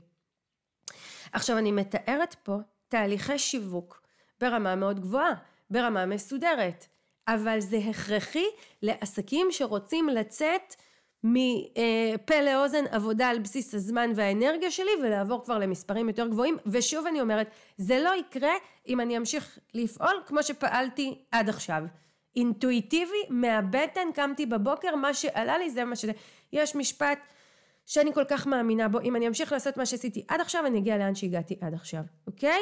עכשיו 1.31 1.57
אני 1.57 1.71
מתארת 1.71 2.36
פה 2.43 2.57
תהליכי 2.88 3.39
שיווק 3.39 4.01
ברמה 4.41 4.75
מאוד 4.75 4.99
גבוהה, 4.99 5.33
ברמה 5.69 6.05
מסודרת, 6.05 6.86
אבל 7.27 7.59
זה 7.59 7.77
הכרחי 7.77 8.45
לעסקים 8.81 9.47
שרוצים 9.51 10.09
לצאת 10.09 10.75
מפה 11.23 12.41
לאוזן 12.41 12.83
עבודה 12.91 13.29
על 13.29 13.39
בסיס 13.39 13.73
הזמן 13.73 14.12
והאנרגיה 14.15 14.71
שלי 14.71 14.91
ולעבור 15.03 15.43
כבר 15.43 15.59
למספרים 15.59 16.07
יותר 16.07 16.27
גבוהים. 16.27 16.57
ושוב 16.65 17.07
אני 17.07 17.21
אומרת 17.21 17.47
זה 17.77 17.99
לא 17.99 18.12
יקרה 18.19 18.53
אם 18.88 18.99
אני 18.99 19.17
אמשיך 19.17 19.59
לפעול 19.73 20.23
כמו 20.25 20.43
שפעלתי 20.43 21.15
עד 21.31 21.49
עכשיו. 21.49 21.83
אינטואיטיבי 22.36 23.23
מהבטן 23.29 24.07
קמתי 24.13 24.45
בבוקר 24.45 24.95
מה 24.95 25.13
שעלה 25.13 25.57
לי 25.57 25.69
זה 25.69 25.86
מה 25.86 25.95
שזה. 25.95 26.12
יש 26.53 26.75
משפט 26.75 27.19
שאני 27.86 28.13
כל 28.13 28.23
כך 28.23 28.47
מאמינה 28.47 28.88
בו 28.88 28.99
אם 29.01 29.15
אני 29.15 29.27
אמשיך 29.27 29.51
לעשות 29.51 29.77
מה 29.77 29.86
שעשיתי 29.86 30.25
עד 30.27 30.41
עכשיו 30.41 30.65
אני 30.65 30.79
אגיע 30.79 30.97
לאן 30.97 31.15
שהגעתי 31.15 31.57
עד 31.62 31.73
עכשיו 31.73 32.01
אוקיי? 32.27 32.62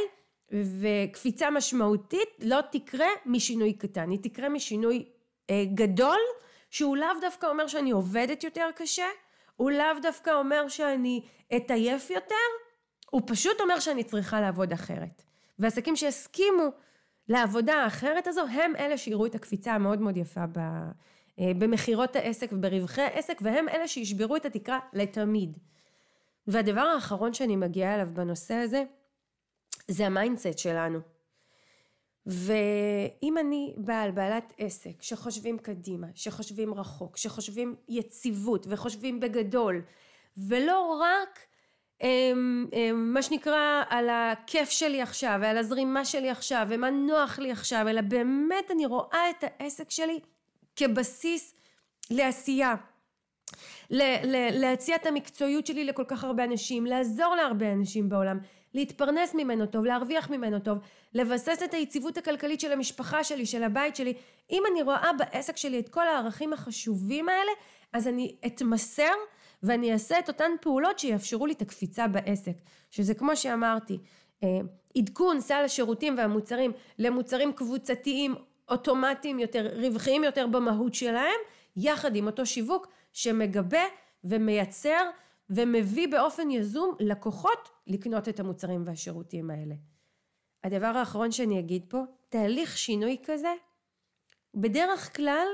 וקפיצה 0.52 1.50
משמעותית 1.50 2.30
לא 2.42 2.58
תקרה 2.72 3.08
משינוי 3.26 3.74
קטן. 3.74 4.10
היא 4.10 4.20
תקרה 4.22 4.50
משינוי 4.50 5.06
אה, 5.50 5.64
גדול 5.74 6.20
שהוא 6.72 6.98
לאו 6.98 7.08
דווקא 7.22 7.46
אומר 7.46 7.68
שאני 7.68 7.92
עובדת 7.92 8.44
יותר 8.44 8.70
קשה, 8.76 9.06
הוא 9.56 9.72
לאו 9.72 10.00
דווקא 10.02 10.30
אומר 10.30 10.68
שאני 10.68 11.22
אתעייף 11.56 12.10
יותר, 12.10 12.36
הוא 13.10 13.22
פשוט 13.26 13.62
אומר 13.62 13.80
שאני 13.80 14.04
צריכה 14.04 14.42
לעבוד 14.42 14.72
אחרת. 14.72 15.24
ועסקים 15.60 15.96
שהסכימו 15.96 16.64
לעבודה 17.28 17.76
האחרת 17.76 18.28
הזו, 18.28 18.42
הם 18.42 18.76
אלה 18.76 18.98
שיראו 18.98 19.26
את 19.26 19.36
הקפיצה 19.36 19.74
המאוד 19.74 20.02
מאוד 20.02 20.18
יפה 20.18 20.46
ב, 20.52 20.58
אה, 21.40 21.52
במכירות 21.58 22.16
העסק 22.16 22.50
וברווחי 22.52 23.02
העסק, 23.02 23.38
והם 23.42 23.70
אלה 23.70 23.88
שישברו 23.88 24.36
את 24.36 24.46
התקרה 24.46 24.80
לתמיד. 24.94 25.58
והדבר 26.48 26.82
האחרון 26.82 27.34
שאני 27.34 27.56
מגיעה 27.56 27.96
אליו 27.96 28.08
בנושא 28.14 28.54
הזה, 28.54 28.84
זה 29.88 30.06
ה 30.06 30.12
mindset 30.12 30.58
שלנו. 30.58 31.00
ואם 32.26 33.38
אני 33.38 33.74
בעל, 33.78 34.12
בעלת 34.12 34.54
עסק, 34.58 35.02
שחושבים 35.02 35.58
קדימה, 35.58 36.08
שחושבים 36.16 36.74
רחוק, 36.74 37.18
שחושבים 37.18 37.76
יציבות 37.90 38.66
וחושבים 38.70 39.20
בגדול, 39.20 39.82
ולא 40.38 41.00
רק 41.02 41.40
הם, 42.02 42.68
הם, 42.74 43.14
מה 43.14 43.22
שנקרא 43.22 43.84
על 43.90 44.10
הכיף 44.10 44.70
שלי 44.70 45.02
עכשיו 45.02 45.40
ועל 45.42 45.58
הזרימה 45.58 46.06
שלי 46.06 46.30
עכשיו 46.30 46.68
ומה 46.70 46.90
נוח 46.90 47.40
לי 47.40 47.52
עכשיו, 47.52 47.86
אלא 47.90 48.02
באמת 48.02 48.72
אני 48.72 48.86
רואה 48.86 49.30
את 49.30 49.44
העסק 49.44 49.92
שלי 49.92 50.20
כבסיס 50.76 51.56
לעשייה. 52.12 52.76
להציע 54.54 54.96
את 54.96 55.06
המקצועיות 55.06 55.68
שלי 55.68 55.86
לכל 55.86 56.04
כך 56.08 56.24
הרבה 56.24 56.44
אנשים, 56.44 56.86
לעזור 56.86 57.36
להרבה 57.36 57.74
אנשים 57.74 58.10
בעולם, 58.10 58.40
להתפרנס 58.74 59.36
ממנו 59.36 59.66
טוב, 59.66 59.86
להרוויח 59.86 60.30
ממנו 60.30 60.60
טוב, 60.60 60.78
לבסס 61.14 61.64
את 61.64 61.74
היציבות 61.74 62.18
הכלכלית 62.18 62.60
של 62.60 62.72
המשפחה 62.72 63.24
שלי, 63.24 63.46
של 63.46 63.64
הבית 63.64 63.96
שלי. 63.96 64.14
אם 64.52 64.64
אני 64.72 64.82
רואה 64.82 65.12
בעסק 65.18 65.58
שלי 65.58 65.80
את 65.80 65.90
כל 65.90 66.08
הערכים 66.08 66.54
החשובים 66.54 67.30
האלה, 67.30 67.52
אז 67.94 68.08
אני 68.08 68.36
אתמסר 68.46 69.14
ואני 69.64 69.94
אעשה 69.94 70.20
את 70.20 70.28
אותן 70.28 70.52
פעולות 70.62 71.00
שיאפשרו 71.00 71.46
לי 71.46 71.54
את 71.54 71.62
הקפיצה 71.62 72.08
בעסק. 72.08 72.56
שזה 72.92 73.14
כמו 73.14 73.36
שאמרתי, 73.36 73.98
אה, 74.44 74.60
עדכון 74.98 75.42
סל 75.42 75.64
השירותים 75.66 76.18
והמוצרים 76.18 76.72
למוצרים 77.00 77.54
קבוצתיים, 77.54 78.36
אוטומטיים 78.70 79.40
יותר, 79.40 79.70
רווחיים 79.76 80.24
יותר 80.24 80.48
במהות 80.48 80.94
שלהם, 80.94 81.40
יחד 81.76 82.16
עם 82.16 82.28
אותו 82.28 82.46
שיווק 82.46 82.88
שמגבה 83.14 83.84
ומייצר 84.24 85.10
ומביא 85.56 86.08
באופן 86.08 86.52
יזום 86.52 86.96
לקוחות 87.00 87.70
לקנות 87.88 88.30
את 88.30 88.40
המוצרים 88.40 88.84
והשירותים 88.86 89.50
האלה. 89.50 89.76
הדבר 90.64 90.86
האחרון 90.86 91.32
שאני 91.32 91.60
אגיד 91.60 91.86
פה, 91.90 92.04
תהליך 92.30 92.78
שינוי 92.78 93.18
כזה, 93.26 93.54
בדרך 94.56 95.16
כלל 95.16 95.48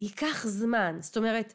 ייקח 0.00 0.46
זמן. 0.46 0.96
זאת 1.00 1.16
אומרת, 1.16 1.54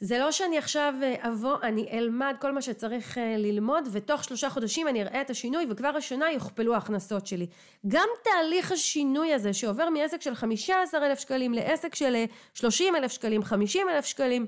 זה 0.00 0.18
לא 0.18 0.32
שאני 0.32 0.58
עכשיו 0.58 0.94
אה, 1.02 1.28
אבוא, 1.28 1.56
אני 1.62 1.88
אלמד 1.90 2.34
כל 2.40 2.52
מה 2.52 2.62
שצריך 2.62 3.18
אה, 3.18 3.36
ללמוד, 3.38 3.88
ותוך 3.92 4.24
שלושה 4.24 4.50
חודשים 4.50 4.88
אני 4.88 5.02
אראה 5.02 5.20
את 5.20 5.30
השינוי, 5.30 5.66
וכבר 5.70 5.88
השנה 5.88 6.32
יוכפלו 6.32 6.74
ההכנסות 6.74 7.26
שלי. 7.26 7.46
גם 7.88 8.08
תהליך 8.24 8.72
השינוי 8.72 9.34
הזה, 9.34 9.52
שעובר 9.52 9.90
מעסק 9.90 10.20
של 10.20 10.34
15,000 10.34 11.18
שקלים 11.18 11.54
לעסק 11.54 11.94
של 11.94 12.24
30,000 12.54 13.02
אה, 13.02 13.08
שקלים, 13.08 13.44
50,000 13.44 14.04
שקלים, 14.04 14.46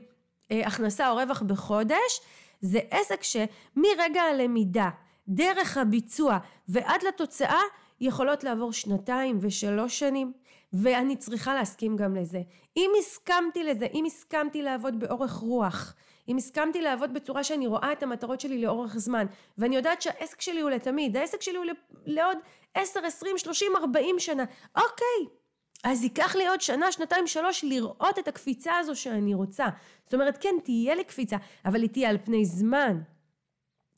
הכנסה 0.50 1.10
או 1.10 1.16
רווח 1.16 1.42
בחודש, 1.42 2.20
זה 2.60 2.78
עסק 2.90 3.22
שמרגע 3.22 4.22
הלמידה, 4.22 4.90
דרך 5.28 5.76
הביצוע 5.76 6.38
ועד 6.68 7.02
לתוצאה 7.08 7.60
יכולות 8.00 8.44
לעבור 8.44 8.72
שנתיים 8.72 9.38
ושלוש 9.40 9.98
שנים 9.98 10.32
ואני 10.72 11.16
צריכה 11.16 11.54
להסכים 11.54 11.96
גם 11.96 12.16
לזה. 12.16 12.42
אם 12.76 12.90
הסכמתי 12.98 13.64
לזה, 13.64 13.86
אם 13.94 14.04
הסכמתי 14.04 14.62
לעבוד 14.62 15.00
באורך 15.00 15.32
רוח, 15.32 15.94
אם 16.28 16.36
הסכמתי 16.36 16.82
לעבוד 16.82 17.14
בצורה 17.14 17.44
שאני 17.44 17.66
רואה 17.66 17.92
את 17.92 18.02
המטרות 18.02 18.40
שלי 18.40 18.62
לאורך 18.62 18.98
זמן 18.98 19.26
ואני 19.58 19.76
יודעת 19.76 20.02
שהעסק 20.02 20.40
שלי 20.40 20.60
הוא 20.60 20.70
לתמיד, 20.70 21.16
העסק 21.16 21.42
שלי 21.42 21.56
הוא 21.56 21.64
לעוד 22.06 22.38
10, 22.74 23.00
20, 23.06 23.38
30, 23.38 23.72
40 23.76 24.18
שנה, 24.18 24.44
אוקיי, 24.76 25.37
אז 25.84 26.02
ייקח 26.02 26.36
לי 26.36 26.48
עוד 26.48 26.60
שנה, 26.60 26.92
שנתיים, 26.92 27.26
שלוש 27.26 27.64
לראות 27.64 28.18
את 28.18 28.28
הקפיצה 28.28 28.76
הזו 28.78 28.96
שאני 28.96 29.34
רוצה. 29.34 29.66
זאת 30.04 30.14
אומרת, 30.14 30.38
כן, 30.40 30.54
תהיה 30.64 30.94
לי 30.94 31.04
קפיצה, 31.04 31.36
אבל 31.64 31.82
היא 31.82 31.90
תהיה 31.90 32.10
על 32.10 32.18
פני 32.24 32.44
זמן. 32.44 33.00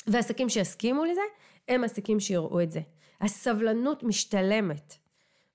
ועסקים 0.06 0.48
שיסכימו 0.48 1.04
לזה, 1.04 1.20
הם 1.68 1.84
עסקים 1.84 2.20
שיראו 2.20 2.60
את 2.60 2.70
זה. 2.70 2.80
הסבלנות 3.20 4.02
משתלמת, 4.02 4.94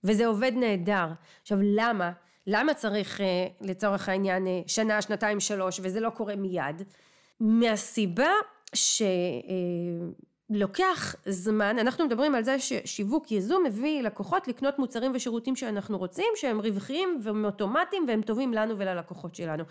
וזה 0.04 0.26
עובד 0.26 0.52
נהדר. 0.56 1.08
עכשיו, 1.42 1.58
למה? 1.62 2.12
למה 2.48 2.74
צריך 2.74 3.22
אה, 3.22 3.48
לצורך 3.62 4.10
העניין 4.10 4.48
אה, 4.48 4.62
שנה, 4.68 5.02
שנתיים, 5.02 5.40
שלוש, 5.40 5.80
וזה 5.84 6.00
לא 6.00 6.10
קורה 6.10 6.36
מיד? 6.36 6.82
מהסיבה 7.40 8.30
שלוקח 8.74 9.06
אה, 10.52 11.32
זמן, 11.32 11.80
אנחנו 11.80 12.06
מדברים 12.06 12.36
על 12.36 12.44
זה 12.44 12.60
ששיווק 12.60 13.32
יזום 13.32 13.64
מביא 13.64 14.02
לקוחות 14.02 14.48
לקנות 14.48 14.80
מוצרים 14.80 15.12
ושירותים 15.16 15.56
שאנחנו 15.56 15.98
רוצים, 15.98 16.26
שהם 16.36 16.60
רווחיים 16.60 17.20
והם 17.24 17.46
אוטומטיים 17.46 18.06
והם 18.08 18.22
טובים 18.22 18.54
לנו 18.54 18.78
וללקוחות 18.78 19.36
שלנו. 19.36 19.64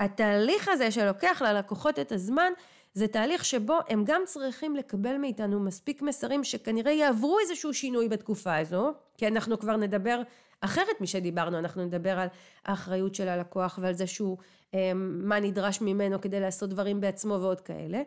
התהליך 0.00 0.68
הזה 0.68 0.90
שלוקח 0.90 1.42
ללקוחות 1.42 1.98
את 1.98 2.12
הזמן, 2.12 2.52
זה 2.94 3.08
תהליך 3.08 3.44
שבו 3.44 3.78
הם 3.88 4.04
גם 4.06 4.22
צריכים 4.24 4.76
לקבל 4.76 5.16
מאיתנו 5.16 5.60
מספיק 5.60 6.02
מסרים 6.02 6.44
שכנראה 6.44 6.92
יעברו 6.92 7.38
איזשהו 7.38 7.74
שינוי 7.74 8.08
בתקופה 8.08 8.56
הזו, 8.56 8.92
כי 9.16 9.26
אנחנו 9.26 9.58
כבר 9.58 9.76
נדבר 9.76 10.22
אחרת 10.60 11.00
משדיברנו, 11.00 11.58
אנחנו 11.58 11.84
נדבר 11.84 12.18
על 12.18 12.28
האחריות 12.64 13.14
של 13.14 13.28
הלקוח 13.28 13.78
ועל 13.82 13.94
זה 13.94 14.06
שהוא, 14.06 14.36
אמ, 14.74 15.20
מה 15.24 15.40
נדרש 15.40 15.80
ממנו 15.80 16.20
כדי 16.20 16.40
לעשות 16.40 16.70
דברים 16.70 17.00
בעצמו 17.00 17.38
ועוד 17.40 17.60
כאלה. 17.60 18.02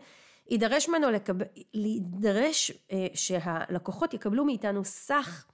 יידרש 0.50 0.90
ממנו 0.90 1.12
לקבל, 1.12 1.46
להידרש 1.74 2.72
אה, 2.92 3.08
שהלקוחות 3.14 4.14
יקבלו 4.14 4.46
מאיתנו 4.46 4.86
סך 4.86 5.46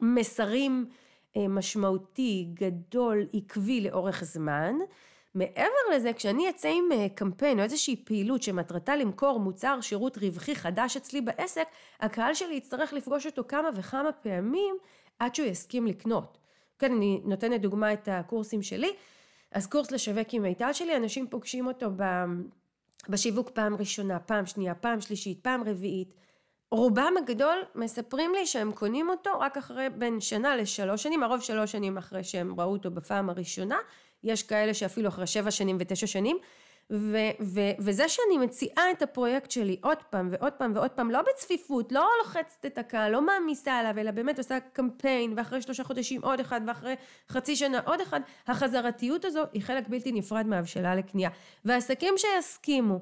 מסרים 0.00 0.86
אה, 1.36 1.48
משמעותי, 1.48 2.48
גדול, 2.54 3.26
עקבי 3.32 3.80
לאורך 3.80 4.24
זמן. 4.24 4.74
מעבר 5.34 5.94
לזה, 5.94 6.12
כשאני 6.12 6.50
אצא 6.50 6.68
עם 6.68 6.92
אה, 6.92 7.06
קמפיין 7.14 7.58
או 7.58 7.64
איזושהי 7.64 8.04
פעילות 8.04 8.42
שמטרתה 8.42 8.96
למכור 8.96 9.40
מוצר 9.40 9.80
שירות 9.80 10.18
רווחי 10.18 10.56
חדש 10.56 10.96
אצלי 10.96 11.20
בעסק, 11.20 11.68
הקהל 12.00 12.34
שלי 12.34 12.54
יצטרך 12.54 12.92
לפגוש 12.92 13.26
אותו 13.26 13.42
כמה 13.48 13.68
וכמה 13.74 14.12
פעמים 14.12 14.76
עד 15.18 15.34
שהוא 15.34 15.48
יסכים 15.48 15.86
לקנות. 15.86 16.38
כן, 16.78 16.92
אני 16.92 17.20
נותנת 17.24 17.60
דוגמה 17.60 17.92
את 17.92 18.08
הקורסים 18.12 18.62
שלי. 18.62 18.92
אז 19.52 19.66
קורס 19.66 19.90
לשווק 19.90 20.28
עם 20.32 20.42
מיטל 20.42 20.72
שלי, 20.72 20.96
אנשים 20.96 21.26
פוגשים 21.30 21.66
אותו 21.66 21.86
בשיווק 23.08 23.50
פעם 23.50 23.76
ראשונה, 23.76 24.18
פעם 24.18 24.46
שנייה, 24.46 24.74
פעם 24.74 25.00
שלישית, 25.00 25.38
פעם 25.42 25.62
רביעית. 25.66 26.14
רובם 26.70 27.14
הגדול 27.18 27.62
מספרים 27.74 28.32
לי 28.34 28.46
שהם 28.46 28.72
קונים 28.72 29.08
אותו 29.08 29.30
רק 29.40 29.56
אחרי 29.56 29.86
בין 29.90 30.20
שנה 30.20 30.56
לשלוש 30.56 31.02
שנים, 31.02 31.22
הרוב 31.22 31.40
שלוש 31.40 31.72
שנים 31.72 31.98
אחרי 31.98 32.24
שהם 32.24 32.60
ראו 32.60 32.72
אותו 32.72 32.90
בפעם 32.90 33.30
הראשונה, 33.30 33.78
יש 34.24 34.42
כאלה 34.42 34.74
שאפילו 34.74 35.08
אחרי 35.08 35.26
שבע 35.26 35.50
שנים 35.50 35.76
ותשע 35.80 36.06
שנים, 36.06 36.38
ו- 36.92 37.16
ו- 37.40 37.74
וזה 37.78 38.08
שאני 38.08 38.38
מציעה 38.38 38.90
את 38.90 39.02
הפרויקט 39.02 39.50
שלי 39.50 39.76
עוד 39.82 39.98
פעם 40.10 40.28
ועוד 40.32 40.52
פעם 40.52 40.72
ועוד 40.74 40.90
פעם, 40.90 41.10
לא 41.10 41.22
בצפיפות, 41.22 41.92
לא 41.92 42.08
לוחצת 42.18 42.66
את 42.66 42.78
הקהל, 42.78 43.12
לא 43.12 43.22
מעמיסה 43.22 43.72
עליו, 43.72 43.98
אלא 43.98 44.10
באמת 44.10 44.38
עושה 44.38 44.58
קמפיין, 44.72 45.34
ואחרי 45.36 45.62
שלושה 45.62 45.84
חודשים 45.84 46.24
עוד 46.24 46.40
אחד, 46.40 46.60
ואחרי 46.66 46.94
חצי 47.28 47.56
שנה 47.56 47.80
עוד 47.84 48.00
אחד, 48.00 48.20
החזרתיות 48.46 49.24
הזו 49.24 49.42
היא 49.52 49.62
חלק 49.62 49.88
בלתי 49.88 50.12
נפרד 50.12 50.46
מהבשלה 50.46 50.94
לקנייה. 50.94 51.30
ועסקים 51.64 52.14
שיסכימו 52.16 53.00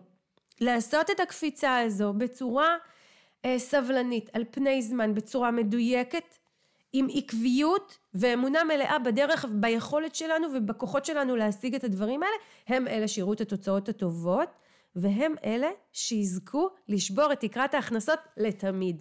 לעשות 0.61 1.11
את 1.11 1.21
הקפיצה 1.21 1.79
הזו 1.79 2.13
בצורה 2.13 2.77
אה, 3.45 3.59
סבלנית, 3.59 4.31
על 4.33 4.45
פני 4.51 4.83
זמן, 4.83 5.15
בצורה 5.15 5.51
מדויקת, 5.51 6.39
עם 6.93 7.07
עקביות 7.15 7.99
ואמונה 8.15 8.65
מלאה 8.65 8.99
בדרך, 8.99 9.45
ביכולת 9.51 10.15
שלנו 10.15 10.49
ובכוחות 10.55 11.05
שלנו 11.05 11.37
להשיג 11.37 11.75
את 11.75 11.85
הדברים 11.85 12.23
האלה, 12.23 12.37
הם 12.67 12.89
אלה 12.89 13.09
שיראו 13.09 13.33
את 13.33 13.41
התוצאות 13.41 13.89
הטובות, 13.89 14.49
והם 14.97 15.35
אלה 15.45 15.69
שיזכו 15.93 16.69
לשבור 16.89 17.33
את 17.33 17.41
תקרת 17.41 17.75
ההכנסות 17.75 18.19
לתמיד. 18.37 18.97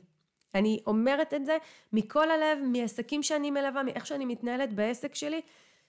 אני 0.55 0.79
אומרת 0.87 1.33
את 1.33 1.45
זה 1.45 1.57
מכל 1.93 2.31
הלב, 2.31 2.59
מעסקים 2.63 3.23
שאני 3.23 3.51
מלווה, 3.51 3.83
מאיך 3.83 4.05
שאני 4.05 4.25
מתנהלת 4.25 4.73
בעסק 4.73 5.15
שלי, 5.15 5.41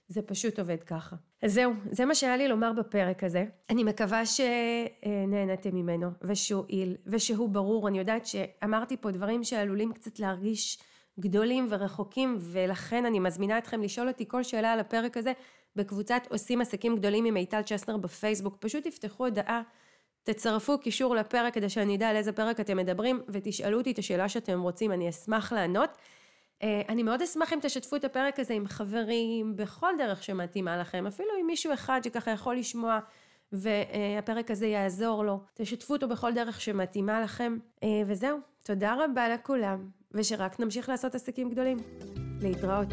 זה 0.09 0.23
פשוט 0.23 0.59
עובד 0.59 0.83
ככה. 0.83 1.17
אז 1.43 1.53
זהו, 1.53 1.73
זה 1.91 2.05
מה 2.05 2.15
שהיה 2.15 2.37
לי 2.37 2.49
לומר 2.49 2.73
בפרק 2.73 3.25
הזה. 3.25 3.45
אני 3.71 3.85
מקווה 3.85 4.23
שנהנתם 4.27 5.75
ממנו, 5.75 6.11
ושהוא 6.23 6.65
איל, 6.69 6.97
ושהוא 7.07 7.49
ברור. 7.49 7.89
אני 7.89 7.99
יודעת 7.99 8.27
שאמרתי 8.27 8.97
פה 8.97 9.11
דברים 9.11 9.45
שעלולים 9.45 9.93
קצת 9.93 10.19
להרגיש 10.19 10.79
גדולים 11.21 11.67
ורחוקים, 11.71 12.37
ולכן 12.41 13.07
אני 13.07 13.19
מזמינה 13.19 13.59
אתכם 13.59 13.83
לשאול 13.83 14.09
אותי 14.09 14.29
כל 14.29 14.43
שאלה 14.43 14.73
על 14.73 14.81
הפרק 14.81 15.17
הזה 15.17 15.33
בקבוצת 15.77 16.23
עושים 16.31 16.61
עסקים 16.61 16.97
גדולים 16.97 17.25
עם 17.25 17.35
מיטל 17.35 17.63
צ'סנר 17.63 17.97
בפייסבוק. 17.97 18.57
פשוט 18.61 18.87
תפתחו 18.87 19.25
הודעה, 19.25 19.63
תצרפו 20.23 20.79
קישור 20.79 21.15
לפרק 21.15 21.55
כדי 21.55 21.69
שאני 21.69 21.97
אדע 21.97 22.09
על 22.09 22.17
איזה 22.17 22.33
פרק 22.33 22.61
אתם 22.61 22.77
מדברים, 22.77 23.21
ותשאלו 23.29 23.79
אותי 23.79 23.91
את 23.91 23.99
השאלה 23.99 24.29
שאתם 24.29 24.61
רוצים, 24.61 24.93
אני 24.93 25.09
אשמח 25.09 25.53
לענות. 25.53 25.91
אה, 26.63 26.83
אני 26.89 27.03
מאוד 27.03 27.23
אשמח 27.23 27.53
אם 27.53 27.59
תשתפו 27.63 27.97
את 27.97 28.05
הפרק 28.05 28.41
הזה 28.41 28.55
עם 28.55 28.67
חברים, 28.67 29.57
בכל 29.57 29.93
דרך 29.99 30.23
שמתאימה 30.23 30.77
לכם, 30.77 31.07
אפילו 31.07 31.29
עם 31.41 31.47
מישהו 31.47 31.73
אחד 31.73 32.01
שככה 32.05 32.31
יכול 32.31 32.57
לשמוע. 32.57 32.99
והפרק 33.53 34.51
הזה 34.51 34.67
יעזור 34.67 35.25
לו. 35.25 35.41
תשתפו 35.55 35.95
אותו 35.95 36.09
בכל 36.09 36.35
דרך 36.35 36.61
שמתאימה 36.61 37.21
לכם. 37.21 37.59
אה, 37.83 37.89
וזהו, 38.07 38.39
תודה 38.63 38.95
רבה 39.05 39.29
לכולם. 39.29 39.89
ושרק 40.17 40.61
נמשיך 40.61 40.89
לעשות 40.89 41.15
עסקים 41.15 41.51
גדולים. 41.51 41.79
להתראות. 42.41 42.89